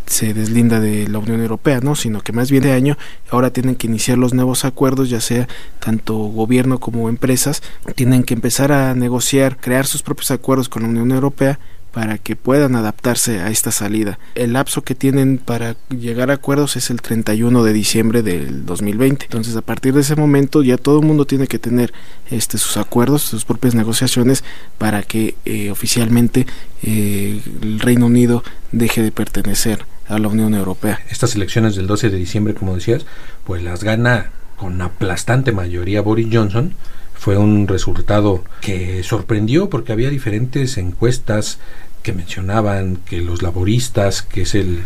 se 0.08 0.34
deslinda 0.34 0.80
de 0.80 1.08
la 1.08 1.20
Unión 1.20 1.42
Europea, 1.42 1.80
¿no? 1.82 1.96
Sino 1.96 2.22
que 2.22 2.34
más 2.34 2.50
bien 2.50 2.64
de 2.64 2.72
año 2.72 2.98
ahora 3.30 3.52
tienen 3.52 3.76
que 3.76 3.88
iniciar 3.88 4.18
los 4.18 4.34
nuevos 4.34 4.66
acuerdos, 4.66 5.10
ya 5.10 5.22
sea 5.22 5.48
tanto 5.80 6.16
gobierno 6.16 6.80
como 6.80 7.10
empresas, 7.10 7.62
tienen 7.96 8.24
que 8.24 8.34
empezar 8.34 8.72
a 8.72 8.96
negociar, 8.96 9.58
crear 9.58 9.86
sus 9.86 10.02
propios 10.02 10.32
acuerdos 10.32 10.68
con 10.68 10.84
la 10.84 10.90
Unión 10.90 11.12
Europea 11.12 11.60
para 11.94 12.18
que 12.18 12.36
puedan 12.36 12.76
adaptarse 12.76 13.42
a 13.42 13.50
esta 13.50 13.72
salida. 13.72 14.18
El 14.36 14.54
lapso 14.54 14.84
que 14.84 14.96
tienen 14.96 15.38
para 15.38 15.76
llegar 15.90 16.32
a 16.32 16.36
acuerdos 16.36 16.76
es 16.78 16.90
el 16.90 17.02
31 17.02 17.64
de 17.64 17.74
diciembre 17.74 18.24
del 18.24 18.66
2020. 18.66 19.26
Entonces, 19.26 19.56
a 19.56 19.62
partir 19.62 19.94
de 19.94 20.02
ese 20.02 20.16
momento 20.16 20.64
ya 20.64 20.78
todo 20.78 21.00
el 21.00 21.06
mundo 21.06 21.26
tiene 21.26 21.48
que 21.48 21.60
tener 21.60 21.94
este 22.30 22.58
sus 22.58 22.78
acuerdos, 22.78 23.24
sus 23.24 23.46
propias 23.46 23.76
negociaciones 23.76 24.44
para 24.78 25.04
que 25.04 25.36
eh, 25.46 25.70
oficialmente 25.70 26.48
eh, 26.84 27.42
el 27.62 27.80
Reino 27.80 28.06
Unido 28.06 28.44
deje 28.72 29.02
de 29.02 29.12
pertenecer 29.12 29.86
a 30.08 30.18
la 30.18 30.28
Unión 30.28 30.54
Europea. 30.54 31.00
Estas 31.10 31.36
elecciones 31.36 31.76
del 31.76 31.88
12 31.88 32.10
de 32.10 32.18
diciembre, 32.18 32.54
como 32.54 32.76
decías, 32.76 33.06
pues 33.46 33.64
las 33.64 33.84
gana 33.84 34.32
con 34.56 34.82
aplastante 34.82 35.52
mayoría 35.52 36.02
Boris 36.02 36.28
Johnson 36.32 36.76
fue 37.22 37.38
un 37.38 37.68
resultado 37.68 38.44
que 38.62 39.04
sorprendió 39.04 39.70
porque 39.70 39.92
había 39.92 40.10
diferentes 40.10 40.80
encuestas 40.80 41.60
que 42.02 42.14
mencionaban 42.14 42.98
que 43.06 43.22
los 43.22 43.44
laboristas, 43.44 44.24
que 44.24 44.42
es 44.42 44.56
el, 44.56 44.80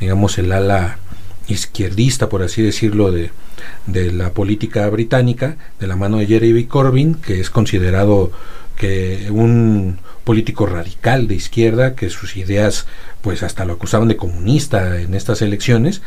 digamos, 0.00 0.38
el 0.38 0.50
ala 0.52 0.96
izquierdista, 1.46 2.30
por 2.30 2.42
así 2.42 2.62
decirlo, 2.62 3.12
de, 3.12 3.32
de 3.86 4.12
la 4.12 4.32
política 4.32 4.88
británica, 4.88 5.58
de 5.78 5.86
la 5.86 5.94
mano 5.94 6.16
de 6.16 6.26
Jeremy 6.26 6.64
Corbyn, 6.64 7.16
que 7.16 7.38
es 7.38 7.50
considerado 7.50 8.32
que 8.78 9.28
un 9.30 9.98
político 10.24 10.64
radical 10.64 11.28
de 11.28 11.34
izquierda, 11.34 11.94
que 11.94 12.08
sus 12.08 12.38
ideas 12.38 12.86
pues 13.20 13.42
hasta 13.42 13.66
lo 13.66 13.74
acusaban 13.74 14.08
de 14.08 14.16
comunista 14.16 15.02
en 15.02 15.12
estas 15.12 15.42
elecciones, 15.42 16.00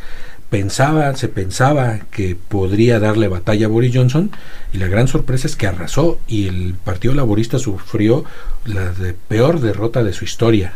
pensaba, 0.50 1.16
se 1.16 1.28
pensaba 1.28 2.00
que 2.12 2.36
podría 2.36 3.00
darle 3.00 3.28
batalla 3.28 3.66
a 3.66 3.70
Boris 3.70 3.96
Johnson 3.96 4.32
y 4.74 4.78
la 4.78 4.88
gran 4.88 5.08
sorpresa 5.08 5.48
es 5.48 5.56
que 5.56 5.68
arrasó 5.68 6.20
y 6.28 6.48
el 6.48 6.76
Partido 6.84 7.14
Laborista 7.14 7.60
sufrió 7.60 8.24
la 8.66 8.94
peor 9.28 9.60
derrota 9.60 10.04
de 10.04 10.14
su 10.14 10.26
historia, 10.26 10.74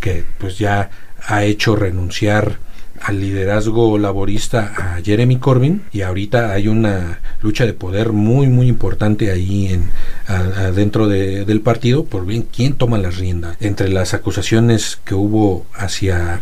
que 0.00 0.24
pues 0.38 0.58
ya 0.58 0.90
ha 1.26 1.44
hecho 1.44 1.76
renunciar 1.76 2.58
al 3.00 3.20
liderazgo 3.20 3.98
laborista 3.98 4.72
a 4.76 5.02
Jeremy 5.02 5.38
Corbyn 5.38 5.82
y 5.92 6.02
ahorita 6.02 6.52
hay 6.52 6.68
una 6.68 7.18
lucha 7.40 7.66
de 7.66 7.72
poder 7.72 8.12
muy 8.12 8.46
muy 8.46 8.68
importante 8.68 9.32
ahí 9.32 9.66
en 9.66 9.90
adentro 10.26 11.08
del 11.08 11.60
partido 11.62 12.04
por 12.04 12.26
bien 12.26 12.42
quién 12.42 12.74
toma 12.74 12.98
las 12.98 13.16
riendas. 13.16 13.56
Entre 13.60 13.88
las 13.88 14.14
acusaciones 14.14 15.00
que 15.04 15.14
hubo 15.14 15.66
hacia 15.74 16.40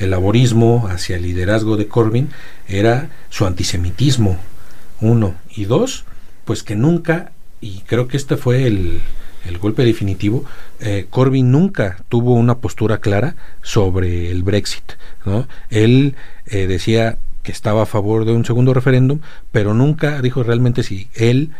el 0.00 0.10
laborismo, 0.10 0.88
hacia 0.88 1.16
el 1.16 1.22
liderazgo 1.22 1.76
de 1.76 1.86
Corbyn, 1.86 2.30
era 2.66 3.10
su 3.28 3.46
antisemitismo, 3.46 4.38
uno, 5.00 5.34
y 5.54 5.66
dos, 5.66 6.04
pues 6.44 6.62
que 6.62 6.74
nunca, 6.74 7.32
y 7.60 7.80
creo 7.80 8.08
que 8.08 8.16
este 8.16 8.36
fue 8.36 8.66
el, 8.66 9.02
el 9.46 9.58
golpe 9.58 9.84
definitivo, 9.84 10.44
eh, 10.80 11.06
Corbyn 11.10 11.50
nunca 11.50 11.98
tuvo 12.08 12.34
una 12.34 12.58
postura 12.58 12.98
clara 12.98 13.36
sobre 13.62 14.30
el 14.30 14.42
Brexit. 14.42 14.92
¿no? 15.24 15.46
Él 15.68 16.16
eh, 16.46 16.66
decía 16.66 17.18
que 17.42 17.52
estaba 17.52 17.82
a 17.82 17.86
favor 17.86 18.24
de 18.24 18.32
un 18.32 18.44
segundo 18.44 18.74
referéndum, 18.74 19.20
pero 19.52 19.74
nunca 19.74 20.20
dijo 20.22 20.42
realmente 20.42 20.82
si 20.82 21.08
él 21.14 21.50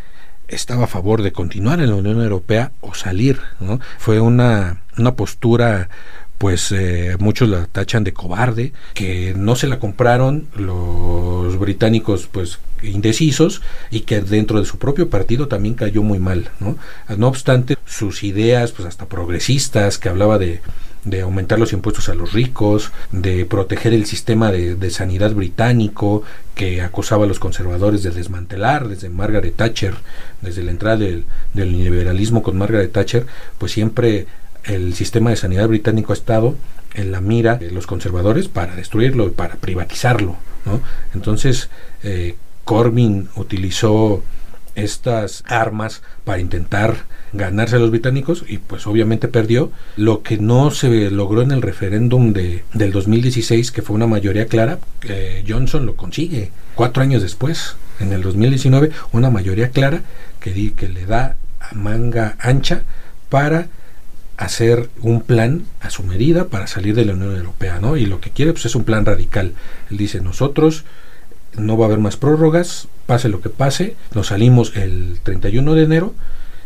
estaba 0.49 0.85
a 0.85 0.89
favor 0.89 1.23
de 1.23 1.33
continuar 1.33 1.81
en 1.81 1.91
la 1.91 1.97
Unión 1.97 2.21
Europea 2.21 2.73
o 2.81 2.95
salir. 2.95 3.41
¿no? 3.61 3.81
Fue 3.99 4.21
una, 4.21 4.83
una 4.99 5.15
postura 5.15 5.89
pues 6.41 6.73
eh, 6.73 7.17
muchos 7.19 7.51
la 7.51 7.67
tachan 7.67 8.03
de 8.03 8.15
cobarde, 8.15 8.73
que 8.95 9.35
no 9.37 9.57
se 9.57 9.67
la 9.67 9.79
compraron 9.79 10.47
los 10.57 11.59
británicos 11.59 12.31
pues 12.33 12.61
indecisos 12.83 13.61
y 13.91 14.01
que 14.01 14.23
dentro 14.23 14.59
de 14.59 14.65
su 14.65 14.79
propio 14.79 15.11
partido 15.11 15.49
también 15.49 15.75
cayó 15.75 16.03
muy 16.03 16.19
mal, 16.19 16.49
¿no? 16.59 16.79
No 17.15 17.29
obstante, 17.29 17.77
sus 17.85 18.23
ideas 18.23 18.73
pues 18.73 18.89
hasta 18.89 19.05
progresistas 19.05 19.99
que 19.99 20.09
hablaba 20.09 20.39
de 20.39 20.63
de 21.05 21.23
aumentar 21.23 21.59
los 21.59 21.73
impuestos 21.73 22.09
a 22.09 22.15
los 22.15 22.33
ricos, 22.33 22.93
de 23.11 23.47
proteger 23.47 23.95
el 23.95 24.05
sistema 24.07 24.53
de, 24.53 24.91
sanidad 24.91 25.33
británico, 25.33 26.23
que 26.55 26.83
acusaba 26.83 27.25
a 27.25 27.29
los 27.29 27.39
conservadores 27.39 28.03
de 28.03 28.11
desmantelar 28.11 28.87
desde 28.87 29.09
Margaret 29.09 29.57
Thatcher, 29.57 29.95
desde 30.43 30.63
la 30.63 30.73
entrada 30.73 30.99
del, 30.99 31.25
del 31.55 31.73
liberalismo 31.73 32.43
con 32.43 32.59
Margaret 32.59 32.93
Thatcher, 32.93 33.27
pues 33.57 33.73
siempre 33.73 34.27
el 34.65 34.95
sistema 34.95 35.31
de 35.31 35.37
sanidad 35.37 35.69
británico 35.69 36.13
ha 36.13 36.17
estado 36.17 36.57
en 36.95 37.13
la 37.13 37.21
mira 37.21 37.57
de 37.57 37.71
los 37.71 37.87
conservadores 37.87 38.49
para 38.49 38.75
destruirlo 38.75 39.27
y 39.27 39.31
para 39.31 39.57
privatizarlo. 39.57 40.37
Entonces, 41.15 41.71
eh, 42.03 42.37
Corbyn 42.65 43.29
utilizó 43.37 44.23
estas 44.75 45.43
armas 45.47 46.03
para 46.25 46.41
intentar 46.41 46.97
ganarse 47.33 47.77
a 47.77 47.79
los 47.79 47.91
británicos 47.91 48.45
y 48.47 48.59
pues 48.59 48.87
obviamente 48.87 49.29
perdió 49.29 49.73
lo 49.97 50.23
que 50.23 50.39
no 50.39 50.71
se 50.71 51.11
logró 51.11 51.43
en 51.43 51.51
el 51.51 51.63
referéndum 51.63 52.33
de, 52.33 52.65
del 52.73 52.93
2016 52.93 53.73
que 53.73 53.83
fue 53.83 53.97
una 53.97 54.07
mayoría 54.07 54.47
clara 54.47 54.79
que 55.01 55.45
Johnson 55.47 55.87
lo 55.87 55.97
consigue 55.97 56.51
cuatro 56.75 57.03
años 57.03 57.23
después 57.23 57.77
en 57.99 58.13
el 58.13 58.23
2019 58.23 58.91
una 59.13 59.31
mayoría 59.31 59.71
clara 59.71 60.03
que, 60.41 60.73
que 60.75 60.89
le 60.89 61.07
da 61.07 61.37
manga 61.73 62.37
ancha 62.41 62.83
para 63.29 63.69
hacer 64.41 64.89
un 65.03 65.21
plan 65.21 65.65
a 65.81 65.91
su 65.91 66.03
medida 66.03 66.47
para 66.47 66.67
salir 66.67 66.95
de 66.95 67.05
la 67.05 67.13
Unión 67.13 67.37
Europea, 67.37 67.79
¿no? 67.79 67.99
Y 67.99 68.07
lo 68.07 68.21
que 68.21 68.31
quiere 68.31 68.53
pues 68.53 68.65
es 68.65 68.75
un 68.75 68.85
plan 68.85 69.05
radical. 69.05 69.53
Él 69.91 69.99
dice, 69.99 70.23
nosotros 70.23 70.85
no 71.59 71.77
va 71.77 71.85
a 71.85 71.89
haber 71.89 71.99
más 71.99 72.17
prórrogas, 72.17 72.89
pase 73.05 73.29
lo 73.29 73.43
que 73.43 73.51
pase, 73.51 73.97
nos 74.15 74.29
salimos 74.29 74.75
el 74.77 75.21
31 75.23 75.75
de 75.75 75.83
enero. 75.83 76.15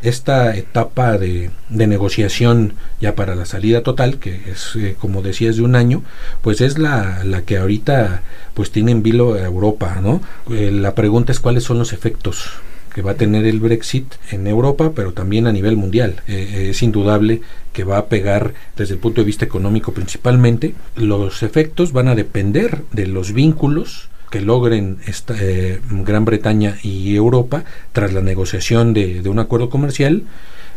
Esta 0.03 0.55
etapa 0.55 1.19
de, 1.19 1.51
de 1.69 1.87
negociación 1.89 2.75
ya 3.01 3.17
para 3.17 3.35
la 3.35 3.45
salida 3.45 3.83
total, 3.83 4.19
que 4.19 4.53
es, 4.53 4.77
eh, 4.77 4.97
como 5.01 5.23
decías, 5.23 5.57
de 5.57 5.63
un 5.63 5.75
año, 5.75 6.05
pues 6.43 6.61
es 6.61 6.79
la, 6.79 7.25
la 7.25 7.43
que 7.43 7.57
ahorita 7.59 8.23
pues 8.53 8.71
tiene 8.71 8.93
en 8.93 9.03
vilo 9.03 9.37
Europa, 9.37 9.99
¿no? 10.01 10.21
Eh, 10.49 10.71
la 10.71 10.95
pregunta 10.95 11.33
es 11.33 11.41
cuáles 11.41 11.65
son 11.65 11.79
los 11.79 11.93
efectos 11.93 12.51
que 12.95 13.03
va 13.03 13.13
a 13.13 13.17
tener 13.17 13.45
el 13.45 13.59
Brexit 13.59 14.15
en 14.31 14.47
Europa, 14.47 14.93
pero 14.95 15.13
también 15.13 15.47
a 15.47 15.53
nivel 15.53 15.77
mundial. 15.77 16.23
Eh, 16.29 16.49
eh, 16.55 16.71
es 16.71 16.83
indudable 16.83 17.41
que 17.73 17.83
va 17.83 17.99
a 17.99 18.07
pegar 18.07 18.55
desde 18.77 18.95
el 18.95 19.01
punto 19.01 19.21
de 19.21 19.27
vista 19.27 19.45
económico 19.45 19.93
principalmente. 19.93 20.75
Los 20.95 21.43
efectos 21.43 21.93
van 21.93 22.07
a 22.07 22.15
depender 22.15 22.83
de 22.93 23.09
los 23.09 23.33
vínculos 23.33 24.09
que 24.31 24.41
logren 24.41 24.99
esta, 25.07 25.35
eh, 25.41 25.81
Gran 25.91 26.25
Bretaña 26.25 26.79
y 26.83 27.15
Europa 27.17 27.65
tras 27.93 28.13
la 28.13 28.21
negociación 28.21 28.95
de, 28.95 29.23
de 29.23 29.29
un 29.29 29.41
acuerdo 29.41 29.71
comercial. 29.71 30.23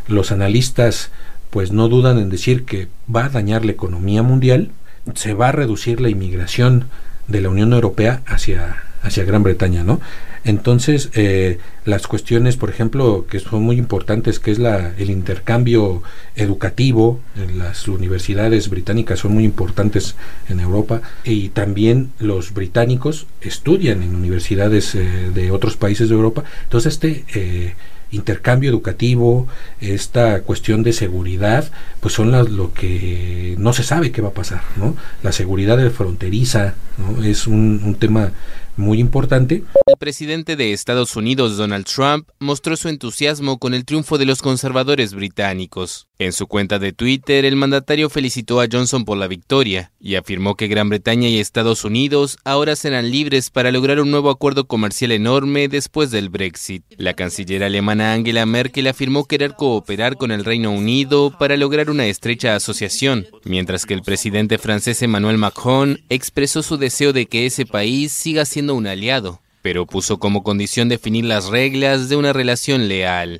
Los 0.08 0.32
analistas 0.32 1.12
pues 1.52 1.72
no 1.72 1.88
dudan 1.88 2.18
en 2.18 2.30
decir 2.30 2.66
que 2.66 2.88
va 3.14 3.26
a 3.26 3.30
dañar 3.30 3.64
la 3.64 3.72
economía 3.72 4.24
mundial, 4.24 4.72
se 5.14 5.34
va 5.34 5.50
a 5.50 5.52
reducir 5.52 6.02
la 6.02 6.10
inmigración 6.10 6.86
de 7.28 7.42
la 7.42 7.50
Unión 7.50 7.74
Europea 7.74 8.22
hacia, 8.26 8.84
hacia 9.02 9.24
Gran 9.24 9.44
Bretaña, 9.44 9.84
¿no? 9.84 10.02
Entonces, 10.48 11.10
eh, 11.14 11.58
las 11.84 12.08
cuestiones, 12.08 12.56
por 12.56 12.70
ejemplo, 12.70 13.26
que 13.30 13.42
son 13.42 13.64
muy 13.64 13.78
importantes, 13.78 14.40
que 14.40 14.52
es 14.52 14.60
la, 14.60 14.94
el 14.98 15.10
intercambio 15.10 16.04
educativo, 16.38 17.20
las 17.58 17.86
universidades 17.90 18.70
británicas 18.70 19.20
son 19.20 19.34
muy 19.34 19.44
importantes 19.44 20.16
en 20.48 20.62
Europa 20.62 21.02
y 21.26 21.50
también 21.50 22.12
los 22.20 22.54
británicos 22.54 23.28
estudian 23.42 24.02
en 24.02 24.16
universidades 24.16 24.96
eh, 24.96 25.32
de 25.34 25.52
otros 25.52 25.76
países 25.76 26.08
de 26.08 26.16
Europa. 26.16 26.46
Entonces, 26.64 26.94
este 26.94 27.26
eh, 27.36 27.74
intercambio 28.12 28.70
educativo, 28.70 29.50
esta 29.82 30.44
cuestión 30.44 30.82
de 30.82 30.94
seguridad, 30.94 31.70
pues 32.00 32.14
son 32.14 32.32
las, 32.32 32.50
lo 32.50 32.74
que 32.74 33.56
no 33.58 33.74
se 33.74 33.84
sabe 33.84 34.14
qué 34.14 34.22
va 34.22 34.30
a 34.30 34.34
pasar, 34.34 34.62
¿no? 34.78 34.96
La 35.24 35.34
seguridad 35.34 35.78
fronteriza, 35.92 36.76
¿no? 36.98 37.22
Es 37.22 37.48
un 37.48 37.98
tema 38.00 38.32
muy 38.78 39.00
importante. 39.00 39.64
El 39.86 39.98
presidente 39.98 40.56
de 40.56 40.74
Estados 40.74 41.16
Unidos, 41.16 41.58
Donald 41.58 41.86
Trump, 41.86 42.30
mostró 42.40 42.78
su 42.78 42.90
entusiasmo 42.90 43.58
con 43.58 43.74
el 43.74 43.86
triunfo 43.86 44.18
de 44.18 44.26
los 44.26 44.42
conservadores 44.42 45.14
británicos. 45.14 46.08
En 46.20 46.34
su 46.34 46.48
cuenta 46.48 46.80
de 46.80 46.94
Twitter, 46.94 47.46
el 47.46 47.56
mandatario 47.56 48.10
felicitó 48.10 48.60
a 48.60 48.68
Johnson 48.72 49.06
por 49.06 49.18
la 49.18 49.28
victoria 49.28 49.92
y 50.00 50.16
afirmó 50.16 50.56
que 50.56 50.68
Gran 50.68 50.90
Bretaña 50.90 51.30
y 51.30 51.40
Estados 51.40 51.84
Unidos 51.84 52.38
ahora 52.44 52.76
serán 52.76 53.12
libres 53.12 53.52
para 53.52 53.72
lograr 53.72 54.00
un 54.00 54.10
nuevo 54.10 54.32
acuerdo 54.32 54.68
comercial 54.68 55.12
enorme 55.12 55.68
después 55.68 56.10
del 56.10 56.30
Brexit. 56.30 56.84
La 56.98 57.14
canciller 57.14 57.64
alemana 57.64 58.14
Angela 58.14 58.46
Merkel 58.48 58.88
afirmó 58.88 59.26
querer 59.26 59.54
cooperar 59.54 60.18
con 60.18 60.32
el 60.32 60.44
Reino 60.44 60.72
Unido 60.72 61.36
para 61.38 61.56
lograr 61.56 61.90
una 61.90 62.08
estrecha 62.08 62.56
asociación, 62.56 63.28
mientras 63.44 63.86
que 63.86 63.94
el 63.94 64.02
presidente 64.02 64.58
francés 64.58 65.02
Emmanuel 65.04 65.38
Macron 65.38 66.00
expresó 66.10 66.64
su 66.64 66.78
deseo 66.78 67.14
de 67.14 67.28
que 67.28 67.46
ese 67.46 67.66
país 67.66 68.12
siga 68.12 68.46
siendo 68.46 68.67
un 68.76 68.88
aliado, 68.88 69.42
pero 69.62 69.86
puso 69.86 70.20
como 70.20 70.44
condición 70.44 70.90
definir 70.90 71.26
las 71.26 71.48
reglas 71.48 72.10
de 72.10 72.16
una 72.16 72.34
relación 72.34 72.88
leal. 72.88 73.40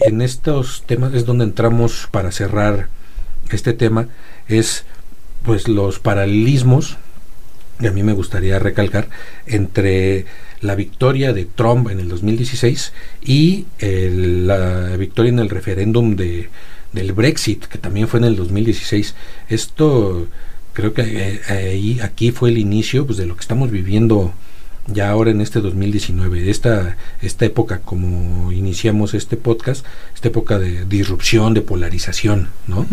En 0.00 0.22
estos 0.22 0.84
temas 0.86 1.14
es 1.14 1.26
donde 1.26 1.44
entramos 1.44 2.08
para 2.10 2.32
cerrar 2.32 2.88
este 3.50 3.72
tema, 3.72 4.08
es 4.48 4.84
pues 5.44 5.68
los 5.68 5.98
paralelismos, 5.98 6.96
y 7.80 7.86
a 7.86 7.92
mí 7.92 8.02
me 8.02 8.12
gustaría 8.12 8.58
recalcar, 8.58 9.08
entre 9.46 10.26
la 10.60 10.74
victoria 10.74 11.32
de 11.32 11.44
Trump 11.44 11.90
en 11.90 12.00
el 12.00 12.08
2016 12.08 12.92
y 13.22 13.66
la 13.80 14.96
victoria 14.96 15.30
en 15.30 15.38
el 15.38 15.50
referéndum 15.50 16.16
de, 16.16 16.48
del 16.92 17.12
Brexit, 17.12 17.66
que 17.66 17.78
también 17.78 18.08
fue 18.08 18.18
en 18.20 18.24
el 18.24 18.36
2016. 18.36 19.14
Esto 19.48 20.26
creo 20.76 20.92
que 20.92 21.02
eh, 21.02 21.40
ahí 21.48 22.00
aquí 22.00 22.32
fue 22.32 22.50
el 22.50 22.58
inicio 22.58 23.06
pues, 23.06 23.16
de 23.16 23.24
lo 23.24 23.34
que 23.34 23.40
estamos 23.40 23.70
viviendo 23.70 24.34
ya 24.86 25.08
ahora 25.08 25.30
en 25.30 25.40
este 25.40 25.60
2019, 25.62 26.50
esta, 26.50 26.98
esta 27.22 27.46
época 27.46 27.80
como 27.80 28.52
iniciamos 28.52 29.14
este 29.14 29.38
podcast, 29.38 29.86
esta 30.14 30.28
época 30.28 30.58
de 30.58 30.84
disrupción, 30.84 31.54
de 31.54 31.62
polarización, 31.62 32.50
¿no? 32.66 32.86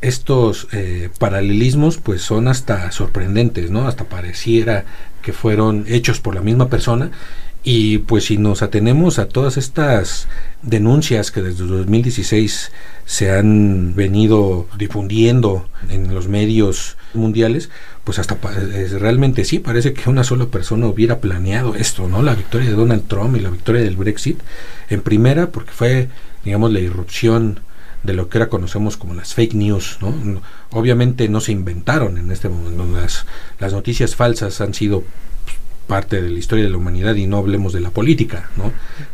Estos 0.00 0.66
eh, 0.72 1.10
paralelismos 1.18 1.98
pues 1.98 2.22
son 2.22 2.48
hasta 2.48 2.90
sorprendentes, 2.90 3.70
¿no? 3.70 3.86
Hasta 3.86 4.04
pareciera 4.04 4.86
que 5.22 5.34
fueron 5.34 5.84
hechos 5.86 6.20
por 6.20 6.34
la 6.34 6.40
misma 6.40 6.68
persona 6.68 7.10
y 7.64 7.98
pues 7.98 8.24
si 8.26 8.36
nos 8.36 8.62
atenemos 8.62 9.18
a 9.18 9.26
todas 9.26 9.56
estas 9.56 10.28
denuncias 10.60 11.30
que 11.30 11.40
desde 11.40 11.64
2016 11.64 12.70
se 13.06 13.30
han 13.30 13.94
venido 13.94 14.68
difundiendo 14.76 15.66
en 15.88 16.14
los 16.14 16.28
medios 16.28 16.98
mundiales, 17.14 17.70
pues 18.04 18.18
hasta 18.18 18.36
realmente 18.98 19.46
sí, 19.46 19.60
parece 19.60 19.94
que 19.94 20.10
una 20.10 20.24
sola 20.24 20.46
persona 20.46 20.86
hubiera 20.86 21.20
planeado 21.20 21.74
esto, 21.74 22.06
¿no? 22.06 22.22
La 22.22 22.34
victoria 22.34 22.68
de 22.68 22.76
Donald 22.76 23.08
Trump 23.08 23.34
y 23.36 23.40
la 23.40 23.50
victoria 23.50 23.80
del 23.80 23.96
Brexit, 23.96 24.40
en 24.90 25.00
primera 25.00 25.48
porque 25.48 25.72
fue, 25.72 26.08
digamos, 26.44 26.70
la 26.70 26.80
irrupción 26.80 27.60
de 28.02 28.12
lo 28.12 28.28
que 28.28 28.36
ahora 28.36 28.50
conocemos 28.50 28.98
como 28.98 29.14
las 29.14 29.32
fake 29.32 29.54
news, 29.54 29.96
¿no? 30.02 30.14
Obviamente 30.70 31.30
no 31.30 31.40
se 31.40 31.52
inventaron 31.52 32.18
en 32.18 32.30
este 32.30 32.50
momento, 32.50 32.84
las, 32.92 33.24
las 33.58 33.72
noticias 33.72 34.14
falsas 34.14 34.60
han 34.60 34.74
sido 34.74 35.04
parte 35.86 36.20
de 36.20 36.30
la 36.30 36.38
historia 36.38 36.64
de 36.64 36.70
la 36.70 36.76
humanidad 36.76 37.14
y 37.14 37.26
no 37.26 37.38
hablemos 37.38 37.72
de 37.72 37.80
la 37.80 37.90
política, 37.90 38.50
¿no? 38.56 38.72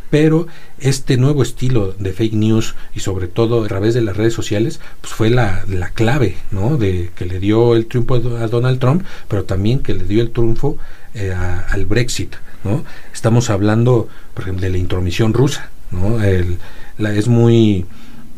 Pero 0.09 0.47
este 0.79 1.17
nuevo 1.17 1.43
estilo 1.43 1.93
de 1.97 2.13
fake 2.13 2.33
news 2.33 2.75
y 2.95 2.99
sobre 3.01 3.27
todo 3.27 3.63
a 3.63 3.67
través 3.67 3.93
de 3.93 4.01
las 4.01 4.17
redes 4.17 4.33
sociales, 4.33 4.79
pues 4.99 5.13
fue 5.13 5.29
la, 5.29 5.63
la 5.67 5.89
clave, 5.89 6.37
¿no? 6.51 6.77
De 6.77 7.11
que 7.15 7.25
le 7.25 7.39
dio 7.39 7.75
el 7.75 7.85
triunfo 7.85 8.15
a 8.15 8.47
Donald 8.47 8.79
Trump, 8.79 9.03
pero 9.27 9.43
también 9.43 9.79
que 9.79 9.93
le 9.93 10.05
dio 10.05 10.21
el 10.21 10.31
triunfo 10.31 10.77
eh, 11.13 11.33
al 11.33 11.85
Brexit, 11.85 12.35
¿no? 12.63 12.83
Estamos 13.13 13.49
hablando, 13.49 14.07
por 14.33 14.43
ejemplo, 14.43 14.63
de 14.63 14.69
la 14.69 14.77
intromisión 14.77 15.33
rusa, 15.33 15.69
¿no? 15.91 16.21
Es 16.23 17.27
muy 17.27 17.85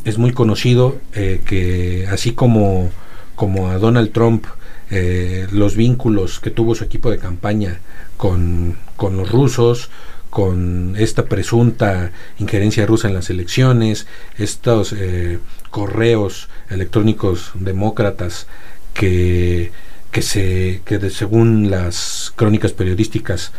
es 0.05 0.17
muy 0.17 0.33
conocido 0.33 0.97
eh, 1.13 1.41
que 1.45 2.07
así 2.11 2.33
como 2.33 2.91
como 3.35 3.69
a 3.69 3.77
Donald 3.77 4.11
Trump 4.11 4.45
eh, 4.89 5.47
los 5.51 5.75
vínculos 5.75 6.39
que 6.39 6.51
tuvo 6.51 6.75
su 6.75 6.83
equipo 6.83 7.09
de 7.09 7.17
campaña 7.17 7.79
con, 8.23 8.77
con 8.95 9.17
los 9.17 9.29
rusos, 9.29 9.89
con 10.29 10.95
esta 10.97 11.25
presunta 11.25 12.13
injerencia 12.39 12.85
rusa 12.85 13.09
en 13.09 13.15
las 13.15 13.29
elecciones, 13.29 14.07
estos 14.37 14.93
eh, 14.93 15.39
correos 15.71 16.47
electrónicos 16.69 17.51
demócratas 17.53 18.47
que, 18.93 19.73
que, 20.09 20.21
se, 20.21 20.79
que 20.85 21.09
según 21.09 21.69
las 21.69 22.31
crónicas 22.37 22.71
periodísticas 22.71 23.51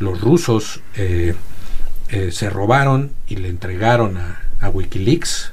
los 0.00 0.20
rusos 0.20 0.80
eh, 0.96 1.36
eh, 2.08 2.32
se 2.32 2.50
robaron 2.50 3.12
y 3.28 3.36
le 3.36 3.50
entregaron 3.50 4.16
a, 4.16 4.42
a 4.60 4.68
Wikileaks 4.68 5.52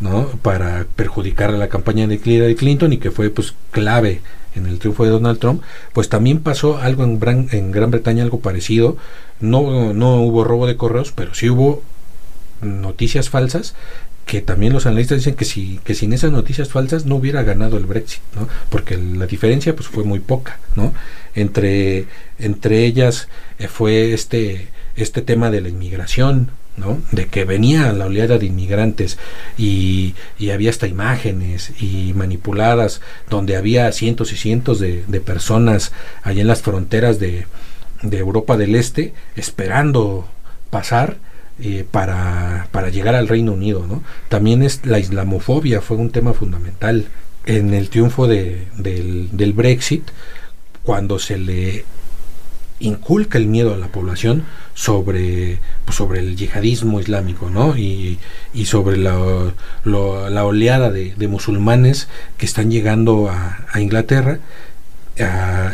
¿no? 0.00 0.28
para 0.42 0.86
perjudicar 0.96 1.50
a 1.50 1.58
la 1.58 1.68
campaña 1.68 2.06
de 2.06 2.18
Clinton 2.18 2.92
y 2.92 2.98
que 2.98 3.10
fue 3.10 3.30
pues 3.30 3.54
clave 3.70 4.22
en 4.54 4.66
el 4.66 4.78
triunfo 4.78 5.04
de 5.04 5.10
Donald 5.10 5.38
Trump, 5.38 5.62
pues 5.92 6.08
también 6.08 6.40
pasó 6.40 6.78
algo 6.78 7.04
en 7.04 7.20
Gran, 7.20 7.48
en 7.52 7.70
Gran 7.70 7.90
Bretaña, 7.90 8.22
algo 8.22 8.40
parecido. 8.40 8.96
No, 9.38 9.94
no 9.94 10.16
hubo 10.22 10.44
robo 10.44 10.66
de 10.66 10.76
correos, 10.76 11.12
pero 11.14 11.34
sí 11.34 11.48
hubo 11.48 11.82
noticias 12.60 13.30
falsas 13.30 13.74
que 14.26 14.42
también 14.42 14.72
los 14.72 14.86
analistas 14.86 15.18
dicen 15.18 15.34
que 15.34 15.44
si 15.44 15.80
que 15.82 15.94
sin 15.94 16.12
esas 16.12 16.30
noticias 16.30 16.68
falsas 16.68 17.04
no 17.04 17.16
hubiera 17.16 17.42
ganado 17.42 17.76
el 17.78 17.86
Brexit, 17.86 18.22
¿no? 18.36 18.48
Porque 18.68 18.96
la 18.96 19.26
diferencia 19.26 19.74
pues 19.74 19.88
fue 19.88 20.04
muy 20.04 20.20
poca, 20.20 20.60
¿no? 20.76 20.94
Entre 21.34 22.06
entre 22.38 22.84
ellas 22.84 23.28
eh, 23.58 23.66
fue 23.66 24.12
este 24.12 24.68
este 24.94 25.22
tema 25.22 25.50
de 25.50 25.62
la 25.62 25.68
inmigración, 25.68 26.50
de 27.10 27.26
que 27.26 27.44
venía 27.44 27.92
la 27.92 28.06
oleada 28.06 28.38
de 28.38 28.46
inmigrantes 28.46 29.18
y, 29.58 30.14
había 30.52 30.70
hasta 30.70 30.88
imágenes 30.88 31.72
y 31.80 32.12
manipuladas 32.14 33.00
donde 33.28 33.56
había 33.56 33.90
cientos 33.92 34.32
y 34.32 34.36
cientos 34.36 34.80
de, 34.80 35.20
personas 35.24 35.92
allá 36.22 36.40
en 36.40 36.46
las 36.46 36.62
fronteras 36.62 37.18
de, 37.18 37.46
Europa 38.02 38.56
del 38.56 38.74
Este 38.74 39.12
esperando 39.36 40.26
pasar 40.70 41.18
eh, 41.62 41.84
para, 41.90 42.66
llegar 42.90 43.14
al 43.14 43.28
Reino 43.28 43.52
Unido. 43.52 43.86
¿no? 43.86 44.02
También 44.28 44.62
es 44.62 44.84
la 44.86 44.98
islamofobia 44.98 45.80
fue 45.80 45.96
un 45.98 46.10
tema 46.10 46.32
fundamental 46.32 47.06
en 47.46 47.74
el 47.74 47.90
triunfo 47.90 48.26
de, 48.26 48.66
del, 48.76 49.28
del 49.32 49.52
Brexit 49.52 50.04
cuando 50.82 51.18
se 51.18 51.38
le 51.38 51.84
inculca 52.80 53.38
el 53.38 53.46
miedo 53.46 53.74
a 53.74 53.78
la 53.78 53.88
población 53.88 54.44
sobre, 54.74 55.58
pues, 55.84 55.96
sobre 55.96 56.20
el 56.20 56.36
yihadismo 56.36 57.00
islámico 57.00 57.50
¿no? 57.50 57.76
y, 57.76 58.18
y 58.52 58.64
sobre 58.64 58.96
la, 58.96 59.16
la 59.84 60.44
oleada 60.44 60.90
de, 60.90 61.28
musulmanes 61.28 62.08
que 62.38 62.46
están 62.46 62.70
llegando 62.70 63.28
a, 63.28 63.66
a 63.70 63.80
Inglaterra 63.80 64.40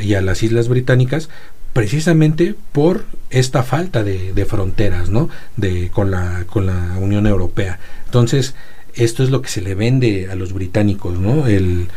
y 0.02 0.14
a 0.14 0.20
las 0.20 0.42
islas 0.42 0.68
británicas 0.68 1.28
precisamente 1.72 2.54
por 2.72 3.04
esta 3.30 3.62
falta 3.62 4.02
de, 4.02 4.32
de 4.32 4.44
fronteras 4.46 5.10
¿no? 5.10 5.28
de, 5.56 5.90
con, 5.90 6.10
la, 6.10 6.44
con 6.48 6.66
la 6.66 6.96
Unión 6.98 7.26
Europea. 7.26 7.78
Entonces, 8.06 8.54
esto 8.96 9.22
es 9.22 9.30
lo 9.30 9.42
que 9.42 9.48
se 9.48 9.60
le 9.60 9.74
vende 9.74 10.28
a 10.30 10.34
los 10.34 10.52
británicos, 10.52 11.18
¿no? 11.18 11.46
El, 11.46 11.88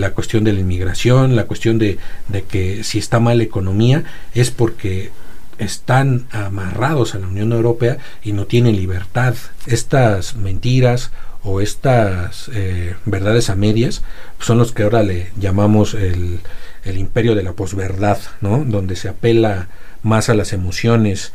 la 0.00 0.12
cuestión 0.12 0.44
de 0.44 0.52
la 0.52 0.60
inmigración, 0.60 1.36
la 1.36 1.44
cuestión 1.44 1.78
de, 1.78 1.98
de 2.28 2.42
que 2.42 2.84
si 2.84 2.98
está 2.98 3.20
mal 3.20 3.38
la 3.38 3.44
economía 3.44 4.04
es 4.34 4.50
porque 4.50 5.10
están 5.58 6.26
amarrados 6.30 7.14
a 7.14 7.18
la 7.18 7.26
Unión 7.26 7.52
Europea 7.52 7.98
y 8.22 8.32
no 8.32 8.46
tienen 8.46 8.76
libertad. 8.76 9.34
Estas 9.66 10.36
mentiras 10.36 11.10
o 11.42 11.60
estas 11.60 12.50
eh, 12.52 12.94
verdades 13.04 13.50
a 13.50 13.56
medias 13.56 14.02
son 14.38 14.58
los 14.58 14.72
que 14.72 14.82
ahora 14.82 15.02
le 15.02 15.30
llamamos 15.38 15.94
el, 15.94 16.40
el 16.84 16.98
imperio 16.98 17.34
de 17.34 17.42
la 17.42 17.52
posverdad, 17.52 18.18
¿no? 18.40 18.64
Donde 18.64 18.96
se 18.96 19.08
apela 19.08 19.68
más 20.02 20.28
a 20.28 20.34
las 20.34 20.52
emociones 20.52 21.32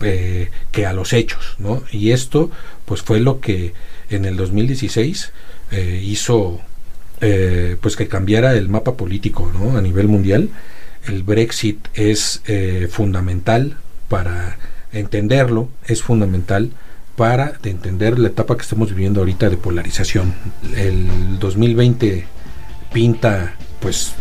eh, 0.00 0.50
que 0.72 0.86
a 0.86 0.92
los 0.92 1.12
hechos, 1.12 1.56
¿no? 1.58 1.82
Y 1.90 2.12
esto, 2.12 2.50
pues 2.86 3.02
fue 3.02 3.20
lo 3.20 3.40
que 3.40 3.72
en 4.10 4.24
el 4.24 4.36
2016 4.36 5.32
eh, 5.70 6.02
hizo 6.04 6.60
eh, 7.20 7.76
pues 7.80 7.96
que 7.96 8.08
cambiara 8.08 8.54
el 8.54 8.68
mapa 8.68 8.96
político 8.96 9.50
¿no? 9.52 9.76
a 9.76 9.80
nivel 9.80 10.08
mundial. 10.08 10.50
El 11.06 11.22
Brexit 11.22 11.78
es 11.94 12.42
eh, 12.46 12.88
fundamental 12.90 13.78
para 14.08 14.58
entenderlo, 14.92 15.68
es 15.86 16.02
fundamental 16.02 16.72
para 17.16 17.54
entender 17.62 18.18
la 18.18 18.28
etapa 18.28 18.56
que 18.56 18.62
estamos 18.62 18.90
viviendo 18.90 19.20
ahorita 19.20 19.48
de 19.48 19.56
polarización. 19.56 20.34
El 20.76 21.38
2020 21.38 22.24
pinta 22.92 23.54
pues 23.80 24.12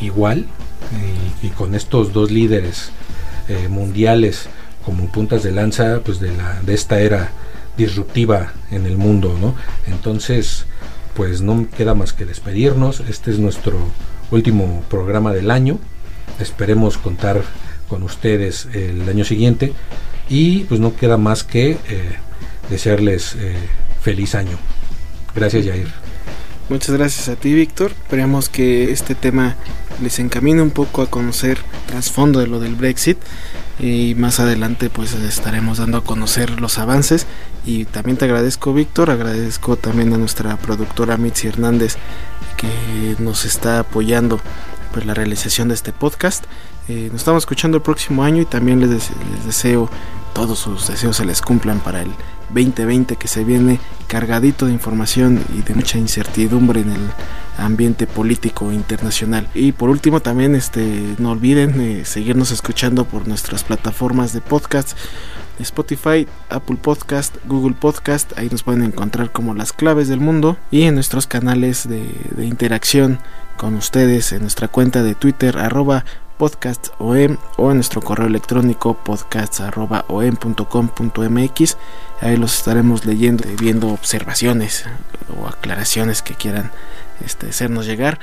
igual 0.00 0.46
y, 1.42 1.48
con 1.48 1.74
estos 1.74 2.12
dos 2.12 2.30
líderes 2.30 2.90
mundiales 3.68 4.48
como 4.84 5.10
puntas 5.10 5.42
de 5.42 5.52
lanza 5.52 6.00
pues 6.04 6.20
de 6.20 6.34
la 6.34 6.60
de 6.62 6.74
esta 6.74 7.00
era 7.00 7.30
disruptiva 7.78 8.52
en 8.70 8.84
el 8.84 8.98
mundo, 8.98 9.38
¿no? 9.40 9.54
Entonces, 9.86 10.66
pues 11.14 11.40
no 11.40 11.66
queda 11.74 11.94
más 11.94 12.12
que 12.12 12.26
despedirnos. 12.26 13.00
Este 13.08 13.30
es 13.30 13.38
nuestro 13.38 13.78
último 14.30 14.84
programa 14.90 15.32
del 15.32 15.50
año. 15.50 15.78
Esperemos 16.38 16.98
contar 16.98 17.42
con 17.88 18.02
ustedes 18.02 18.68
el 18.74 19.08
año 19.08 19.24
siguiente 19.24 19.72
y 20.28 20.64
pues 20.64 20.80
no 20.80 20.94
queda 20.94 21.16
más 21.16 21.42
que 21.44 21.70
eh, 21.70 21.78
desearles 22.68 23.34
eh, 23.36 23.56
feliz 24.02 24.34
año. 24.34 24.58
Gracias, 25.34 25.64
Jair. 25.64 25.88
Muchas 26.68 26.94
gracias 26.96 27.28
a 27.28 27.36
ti, 27.36 27.54
Víctor. 27.54 27.92
Esperemos 27.92 28.50
que 28.50 28.92
este 28.92 29.14
tema 29.14 29.56
les 30.02 30.18
encamine 30.18 30.60
un 30.60 30.70
poco 30.70 31.00
a 31.00 31.08
conocer 31.08 31.58
trasfondo 31.86 32.40
de 32.40 32.46
lo 32.46 32.60
del 32.60 32.74
Brexit 32.74 33.18
y 33.80 34.14
más 34.16 34.40
adelante 34.40 34.90
pues 34.90 35.14
estaremos 35.14 35.78
dando 35.78 35.98
a 35.98 36.04
conocer 36.04 36.60
los 36.60 36.78
avances 36.78 37.26
y 37.64 37.84
también 37.84 38.16
te 38.16 38.24
agradezco 38.24 38.72
Víctor, 38.72 39.10
agradezco 39.10 39.76
también 39.76 40.12
a 40.12 40.18
nuestra 40.18 40.56
productora 40.56 41.16
Mitzi 41.16 41.48
Hernández 41.48 41.96
que 42.56 43.16
nos 43.22 43.44
está 43.44 43.80
apoyando 43.80 44.40
pues 44.92 45.06
la 45.06 45.14
realización 45.14 45.68
de 45.68 45.74
este 45.74 45.92
podcast. 45.92 46.44
Eh, 46.88 47.08
nos 47.12 47.20
estamos 47.20 47.42
escuchando 47.42 47.76
el 47.76 47.82
próximo 47.82 48.24
año 48.24 48.42
y 48.42 48.46
también 48.46 48.80
les, 48.80 48.90
les 48.90 49.44
deseo 49.46 49.90
todos 50.38 50.60
sus 50.60 50.86
deseos 50.86 51.16
se 51.16 51.24
les 51.24 51.42
cumplan 51.42 51.80
para 51.80 52.00
el 52.00 52.12
2020 52.50 53.16
que 53.16 53.26
se 53.26 53.42
viene 53.42 53.80
cargadito 54.06 54.66
de 54.66 54.72
información 54.72 55.44
y 55.52 55.62
de 55.62 55.74
mucha 55.74 55.98
incertidumbre 55.98 56.82
en 56.82 56.92
el 56.92 57.00
ambiente 57.56 58.06
político 58.06 58.70
internacional. 58.70 59.48
Y 59.52 59.72
por 59.72 59.90
último 59.90 60.20
también 60.20 60.54
este 60.54 61.16
no 61.18 61.32
olviden 61.32 61.80
eh, 61.80 62.04
seguirnos 62.04 62.52
escuchando 62.52 63.04
por 63.04 63.26
nuestras 63.26 63.64
plataformas 63.64 64.32
de 64.32 64.40
podcast 64.40 64.96
Spotify, 65.58 66.28
Apple 66.50 66.78
Podcast, 66.80 67.34
Google 67.46 67.74
Podcast, 67.74 68.38
ahí 68.38 68.48
nos 68.48 68.62
pueden 68.62 68.84
encontrar 68.84 69.32
como 69.32 69.54
las 69.54 69.72
claves 69.72 70.06
del 70.06 70.20
mundo 70.20 70.56
y 70.70 70.82
en 70.82 70.94
nuestros 70.94 71.26
canales 71.26 71.88
de, 71.88 72.12
de 72.36 72.46
interacción 72.46 73.18
con 73.56 73.74
ustedes 73.74 74.30
en 74.30 74.42
nuestra 74.42 74.68
cuenta 74.68 75.02
de 75.02 75.16
Twitter 75.16 75.58
arroba 75.58 76.04
podcastom 76.38 77.36
o 77.56 77.70
en 77.70 77.74
nuestro 77.74 78.00
correo 78.00 78.26
electrónico 78.26 78.94
podcasts.om.com.mx. 78.94 81.76
Ahí 82.20 82.36
los 82.36 82.58
estaremos 82.58 83.04
leyendo 83.04 83.48
y 83.48 83.54
viendo 83.56 83.88
observaciones 83.88 84.84
o 85.38 85.46
aclaraciones 85.48 86.22
que 86.22 86.34
quieran 86.34 86.70
este, 87.24 87.48
hacernos 87.50 87.86
llegar. 87.86 88.18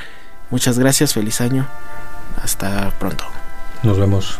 Muchas 0.50 0.80
gracias, 0.80 1.14
feliz 1.14 1.42
año. 1.42 1.68
Hasta 2.42 2.92
pronto. 2.98 3.26
Nos 3.84 4.00
vemos. 4.00 4.40